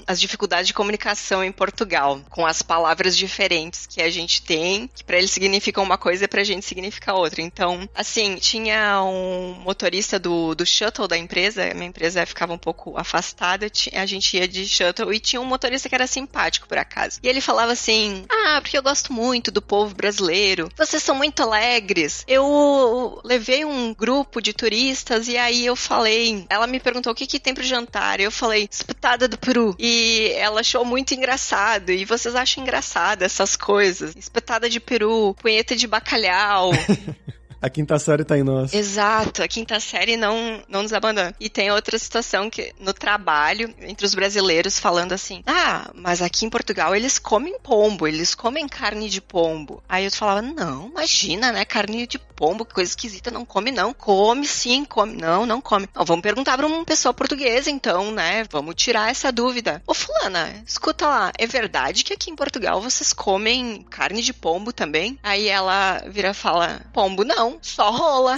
as 0.05 0.19
dificuldades 0.19 0.67
de 0.67 0.73
comunicação 0.73 1.41
em 1.41 1.51
Portugal, 1.51 2.19
com 2.29 2.45
as 2.45 2.61
palavras 2.61 3.15
diferentes 3.15 3.85
que 3.85 4.01
a 4.01 4.09
gente 4.09 4.41
tem, 4.41 4.89
que 4.93 5.05
para 5.05 5.17
eles 5.17 5.31
significam 5.31 5.83
uma 5.83 5.97
coisa 5.97 6.25
e 6.25 6.27
pra 6.27 6.43
gente 6.43 6.65
significa 6.65 7.13
outra. 7.13 7.41
Então, 7.41 7.87
assim, 7.95 8.35
tinha 8.35 9.01
um 9.03 9.53
motorista 9.63 10.19
do, 10.19 10.53
do 10.53 10.65
shuttle 10.65 11.07
da 11.07 11.17
empresa, 11.17 11.63
a 11.71 11.73
minha 11.73 11.87
empresa 11.87 12.25
ficava 12.25 12.51
um 12.51 12.57
pouco 12.57 12.97
afastada, 12.97 13.67
a 13.93 14.05
gente 14.05 14.35
ia 14.35 14.47
de 14.47 14.67
shuttle 14.67 15.13
e 15.13 15.19
tinha 15.19 15.41
um 15.41 15.45
motorista 15.45 15.87
que 15.87 15.95
era 15.95 16.07
simpático 16.07 16.67
por 16.73 16.79
acaso. 16.79 17.19
E 17.21 17.27
ele 17.27 17.39
falava 17.39 17.71
assim: 17.71 18.25
Ah, 18.27 18.59
porque 18.59 18.75
eu 18.75 18.81
gosto 18.81 19.13
muito 19.13 19.51
do 19.51 19.61
povo 19.61 19.93
brasileiro. 19.93 20.69
Vocês 20.75 21.03
são 21.03 21.13
muito 21.13 21.43
alegres. 21.43 22.23
Eu 22.27 23.21
levei 23.23 23.63
um 23.63 23.93
grupo 23.93 24.41
de 24.41 24.53
turistas 24.53 25.27
e 25.27 25.37
aí 25.37 25.67
eu 25.67 25.75
falei. 25.75 26.47
Ela 26.49 26.65
me 26.65 26.79
perguntou 26.79 27.13
o 27.13 27.15
que, 27.15 27.27
que 27.27 27.39
tem 27.39 27.53
pro 27.53 27.63
jantar. 27.63 28.19
Eu 28.19 28.31
falei, 28.31 28.67
espetada 28.71 29.27
do 29.27 29.37
Peru. 29.37 29.75
E 29.77 30.33
ela 30.35 30.61
achou 30.61 30.83
muito 30.83 31.13
engraçado. 31.13 31.91
E 31.91 32.05
vocês 32.05 32.35
acham 32.35 32.63
engraçado 32.63 33.21
essas 33.21 33.55
coisas? 33.55 34.15
Espetada 34.15 34.67
de 34.67 34.79
peru, 34.79 35.35
punheta 35.35 35.75
de 35.75 35.85
bacalhau. 35.85 36.71
A 37.63 37.69
quinta 37.69 37.97
série 37.97 38.25
tá 38.25 38.37
em 38.37 38.43
nós. 38.43 38.73
Exato, 38.73 39.41
a 39.41 39.47
quinta 39.47 39.79
série 39.79 40.17
não, 40.17 40.61
não 40.67 40.83
nos 40.83 40.91
abandona. 40.91 41.33
E 41.39 41.47
tem 41.47 41.71
outra 41.71 41.97
situação 41.97 42.49
que 42.49 42.73
no 42.77 42.93
trabalho, 42.93 43.73
entre 43.79 44.05
os 44.05 44.13
brasileiros, 44.13 44.77
falando 44.77 45.13
assim: 45.13 45.41
ah, 45.47 45.89
mas 45.95 46.21
aqui 46.21 46.45
em 46.45 46.49
Portugal 46.49 46.93
eles 46.93 47.17
comem 47.17 47.57
pombo, 47.59 48.05
eles 48.05 48.35
comem 48.35 48.67
carne 48.67 49.07
de 49.07 49.21
pombo. 49.21 49.81
Aí 49.87 50.03
eu 50.03 50.11
falava: 50.11 50.41
não, 50.41 50.89
imagina, 50.89 51.53
né? 51.53 51.63
Carne 51.63 52.05
de 52.05 52.19
pombo, 52.19 52.65
que 52.65 52.73
coisa 52.73 52.91
esquisita, 52.91 53.31
não 53.31 53.45
come 53.45 53.71
não. 53.71 53.93
Come 53.93 54.45
sim, 54.45 54.83
come. 54.83 55.15
Não, 55.15 55.45
não 55.45 55.61
come. 55.61 55.87
Vamos 55.95 56.21
perguntar 56.21 56.57
pra 56.57 56.67
uma 56.67 56.83
pessoa 56.83 57.13
portuguesa 57.13 57.71
então, 57.71 58.11
né? 58.11 58.43
Vamos 58.51 58.75
tirar 58.75 59.09
essa 59.09 59.31
dúvida. 59.31 59.81
Ô 59.87 59.93
fulana, 59.93 60.61
escuta 60.67 61.07
lá, 61.07 61.31
é 61.37 61.47
verdade 61.47 62.03
que 62.03 62.11
aqui 62.11 62.29
em 62.29 62.35
Portugal 62.35 62.81
vocês 62.81 63.13
comem 63.13 63.85
carne 63.89 64.21
de 64.21 64.33
pombo 64.33 64.73
também? 64.73 65.17
Aí 65.23 65.47
ela 65.47 66.03
vira 66.09 66.31
e 66.31 66.33
fala: 66.33 66.81
pombo 66.91 67.23
não 67.23 67.52
só 67.61 67.91
rola. 67.91 68.37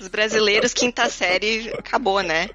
Os 0.00 0.08
brasileiros, 0.08 0.74
quinta 0.74 1.08
série, 1.08 1.70
acabou, 1.78 2.20
né? 2.20 2.50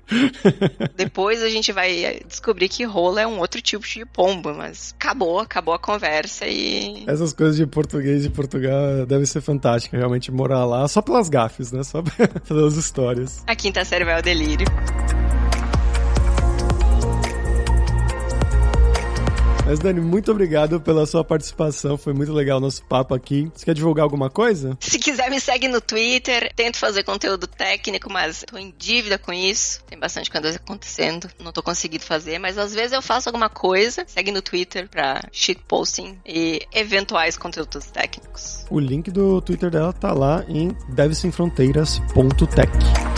Depois 0.95 1.41
a 1.41 1.49
gente 1.49 1.71
vai 1.71 2.21
descobrir 2.27 2.69
que 2.69 2.83
rola 2.83 3.21
é 3.21 3.27
um 3.27 3.39
outro 3.39 3.61
tipo 3.61 3.85
de 3.87 4.05
pombo, 4.05 4.53
mas 4.53 4.93
acabou, 4.99 5.39
acabou 5.39 5.73
a 5.73 5.79
conversa 5.79 6.45
e. 6.45 7.05
Essas 7.07 7.33
coisas 7.33 7.55
de 7.55 7.65
português 7.65 8.23
de 8.23 8.29
Portugal 8.29 9.05
deve 9.07 9.25
ser 9.25 9.41
fantástica, 9.41 9.97
realmente 9.97 10.31
morar 10.31 10.65
lá, 10.65 10.87
só 10.87 11.01
pelas 11.01 11.29
gafes, 11.29 11.71
né? 11.71 11.83
Só 11.83 12.03
pelas 12.47 12.75
histórias. 12.75 13.43
A 13.47 13.55
quinta 13.55 13.83
série 13.85 14.05
vai 14.05 14.15
ao 14.15 14.21
delírio. 14.21 14.67
Mas, 19.69 19.77
Dani, 19.77 20.01
muito 20.01 20.31
obrigado 20.31 20.81
pela 20.81 21.05
sua 21.05 21.23
participação. 21.23 21.95
Foi 21.95 22.11
muito 22.11 22.33
legal 22.33 22.57
o 22.57 22.59
nosso 22.59 22.83
papo 22.85 23.13
aqui. 23.13 23.51
Você 23.53 23.65
quer 23.65 23.75
divulgar 23.75 24.01
alguma 24.01 24.27
coisa? 24.27 24.75
Se 24.79 24.97
quiser, 24.97 25.29
me 25.29 25.39
segue 25.39 25.67
no 25.67 25.79
Twitter. 25.79 26.51
Tento 26.55 26.77
fazer 26.77 27.03
conteúdo 27.03 27.45
técnico, 27.45 28.11
mas 28.11 28.43
tô 28.47 28.57
em 28.57 28.73
dívida 28.75 29.19
com 29.19 29.31
isso. 29.31 29.83
Tem 29.83 29.99
bastante 29.99 30.31
coisa 30.31 30.55
acontecendo. 30.55 31.29
Não 31.39 31.51
tô 31.51 31.61
conseguindo 31.61 32.03
fazer, 32.03 32.39
mas 32.39 32.57
às 32.57 32.73
vezes 32.73 32.93
eu 32.93 33.01
faço 33.03 33.29
alguma 33.29 33.47
coisa. 33.47 34.03
Segue 34.07 34.31
no 34.31 34.41
Twitter 34.41 34.89
pra 34.89 35.21
shitposting 35.31 36.17
e 36.25 36.65
eventuais 36.73 37.37
conteúdos 37.37 37.91
técnicos. 37.91 38.65
O 38.71 38.79
link 38.79 39.11
do 39.11 39.39
Twitter 39.39 39.69
dela 39.69 39.93
tá 39.93 40.13
lá 40.13 40.43
em 40.47 40.75
devsemfronteiras.tech. 40.95 43.08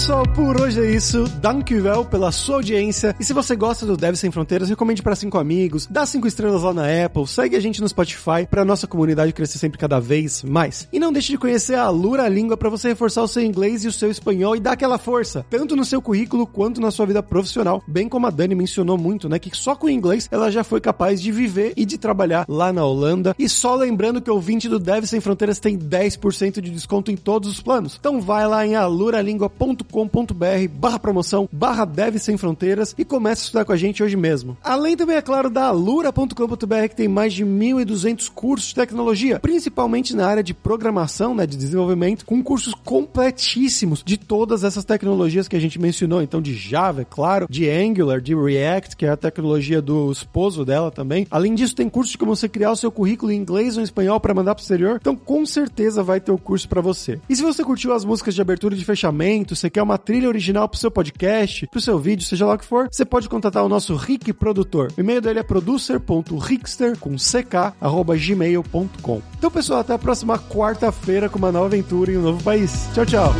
pessoal, 0.00 0.24
por 0.40 0.58
hoje 0.58 0.80
é 0.80 0.90
isso. 0.90 1.24
Dankjewel 1.38 2.02
pela 2.06 2.32
sua 2.32 2.56
audiência. 2.56 3.14
E 3.20 3.24
se 3.24 3.34
você 3.34 3.54
gosta 3.54 3.84
do 3.84 3.94
Deve 3.94 4.16
Sem 4.16 4.30
Fronteiras, 4.30 4.70
recomende 4.70 5.02
para 5.02 5.14
cinco 5.14 5.36
amigos, 5.36 5.86
dá 5.86 6.06
cinco 6.06 6.26
estrelas 6.26 6.62
lá 6.62 6.72
na 6.72 7.04
Apple, 7.04 7.26
segue 7.26 7.56
a 7.56 7.60
gente 7.60 7.80
no 7.80 7.88
Spotify 7.88 8.46
para 8.50 8.64
nossa 8.64 8.86
comunidade 8.86 9.34
crescer 9.34 9.58
sempre 9.58 9.78
cada 9.78 10.00
vez 10.00 10.42
mais. 10.42 10.88
E 10.90 10.98
não 10.98 11.12
deixe 11.12 11.32
de 11.32 11.38
conhecer 11.38 11.74
a 11.74 11.90
Lura 11.90 12.26
Língua 12.26 12.56
para 12.56 12.70
você 12.70 12.88
reforçar 12.88 13.22
o 13.22 13.28
seu 13.28 13.42
inglês 13.42 13.84
e 13.84 13.88
o 13.88 13.92
seu 13.92 14.10
espanhol 14.10 14.56
e 14.56 14.60
dar 14.60 14.72
aquela 14.72 14.96
força, 14.96 15.44
tanto 15.50 15.76
no 15.76 15.84
seu 15.84 16.00
currículo 16.00 16.46
quanto 16.46 16.80
na 16.80 16.90
sua 16.90 17.04
vida 17.04 17.22
profissional, 17.22 17.82
bem 17.86 18.08
como 18.08 18.26
a 18.26 18.30
Dani 18.30 18.54
mencionou 18.54 18.96
muito, 18.96 19.28
né, 19.28 19.38
que 19.38 19.54
só 19.54 19.76
com 19.76 19.88
o 19.88 19.90
inglês 19.90 20.26
ela 20.30 20.50
já 20.50 20.64
foi 20.64 20.80
capaz 20.80 21.20
de 21.20 21.30
viver 21.30 21.74
e 21.76 21.84
de 21.84 21.98
trabalhar 21.98 22.46
lá 22.48 22.72
na 22.72 22.84
Holanda. 22.84 23.34
E 23.38 23.46
só 23.46 23.74
lembrando 23.74 24.22
que 24.22 24.30
o 24.30 24.34
ouvinte 24.34 24.70
do 24.70 24.78
Deve 24.78 25.06
Sem 25.06 25.20
Fronteiras 25.20 25.58
tem 25.58 25.78
10% 25.78 26.62
de 26.62 26.70
desconto 26.70 27.10
em 27.10 27.16
todos 27.16 27.50
os 27.50 27.60
planos. 27.60 27.98
Então 28.00 28.22
vai 28.22 28.48
lá 28.48 28.66
em 28.66 28.74
aluralingua.com 28.74 29.80
com.br 29.90 30.29
barra 30.34 30.98
promoção 30.98 31.48
barra 31.52 31.84
Dev 31.84 32.16
Sem 32.18 32.36
Fronteiras 32.36 32.94
e 32.96 33.04
comece 33.04 33.42
a 33.42 33.44
estudar 33.44 33.64
com 33.64 33.72
a 33.72 33.76
gente 33.76 34.02
hoje 34.02 34.16
mesmo. 34.16 34.56
Além 34.62 34.96
também, 34.96 35.16
é 35.16 35.22
claro, 35.22 35.50
da 35.50 35.66
alura.com.br 35.66 36.88
que 36.88 36.96
tem 36.96 37.08
mais 37.08 37.32
de 37.32 37.44
1.200 37.44 38.30
cursos 38.30 38.68
de 38.68 38.74
tecnologia, 38.74 39.40
principalmente 39.40 40.14
na 40.14 40.26
área 40.26 40.42
de 40.42 40.54
programação, 40.54 41.34
né, 41.34 41.46
de 41.46 41.56
desenvolvimento, 41.56 42.24
com 42.24 42.42
cursos 42.42 42.74
completíssimos 42.74 44.02
de 44.04 44.16
todas 44.16 44.64
essas 44.64 44.84
tecnologias 44.84 45.48
que 45.48 45.56
a 45.56 45.60
gente 45.60 45.78
mencionou. 45.78 46.22
Então, 46.22 46.40
de 46.40 46.54
Java, 46.54 47.02
é 47.02 47.04
claro, 47.04 47.46
de 47.48 47.68
Angular, 47.68 48.20
de 48.20 48.34
React, 48.34 48.96
que 48.96 49.06
é 49.06 49.10
a 49.10 49.16
tecnologia 49.16 49.80
do 49.82 50.10
esposo 50.10 50.64
dela 50.64 50.90
também. 50.90 51.26
Além 51.30 51.54
disso, 51.54 51.74
tem 51.74 51.88
curso 51.88 52.12
de 52.12 52.18
como 52.18 52.34
você 52.34 52.48
criar 52.48 52.72
o 52.72 52.76
seu 52.76 52.90
currículo 52.90 53.32
em 53.32 53.36
inglês 53.36 53.76
ou 53.76 53.80
em 53.80 53.84
espanhol 53.84 54.20
para 54.20 54.34
mandar 54.34 54.54
para 54.54 54.60
o 54.60 54.62
exterior. 54.62 54.98
Então, 55.00 55.16
com 55.16 55.44
certeza 55.44 56.02
vai 56.02 56.20
ter 56.20 56.32
o 56.32 56.38
curso 56.38 56.68
para 56.68 56.80
você. 56.80 57.20
E 57.28 57.36
se 57.36 57.42
você 57.42 57.64
curtiu 57.64 57.92
as 57.92 58.04
músicas 58.04 58.34
de 58.34 58.40
abertura 58.40 58.74
e 58.74 58.78
de 58.78 58.84
fechamento, 58.84 59.54
você 59.54 59.70
quer 59.70 59.82
uma 59.82 59.98
trilha 60.10 60.26
original 60.26 60.68
pro 60.68 60.76
seu 60.76 60.90
podcast, 60.90 61.68
pro 61.68 61.80
seu 61.80 61.96
vídeo, 61.96 62.26
seja 62.26 62.44
lá 62.44 62.54
o 62.54 62.58
que 62.58 62.64
for, 62.64 62.88
você 62.90 63.04
pode 63.04 63.28
contatar 63.28 63.64
o 63.64 63.68
nosso 63.68 63.94
Rick 63.94 64.32
Produtor. 64.32 64.92
O 64.96 65.00
e-mail 65.00 65.20
dele 65.20 65.38
é 65.38 65.42
producer.rickster 65.44 66.98
com 66.98 67.16
ck, 67.16 67.72
arroba 67.80 68.16
gmail.com. 68.16 69.22
Então, 69.38 69.50
pessoal, 69.52 69.78
até 69.78 69.94
a 69.94 69.98
próxima 69.98 70.36
quarta-feira 70.36 71.28
com 71.28 71.38
uma 71.38 71.52
nova 71.52 71.66
aventura 71.66 72.10
em 72.10 72.16
um 72.16 72.22
novo 72.22 72.42
país. 72.42 72.88
Tchau, 72.92 73.06
tchau! 73.06 73.34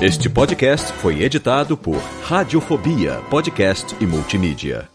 Este 0.00 0.30
podcast 0.30 0.90
foi 0.94 1.22
editado 1.22 1.76
por 1.76 1.98
Radiofobia, 2.22 3.20
podcast 3.28 3.94
e 4.00 4.06
multimídia. 4.06 4.93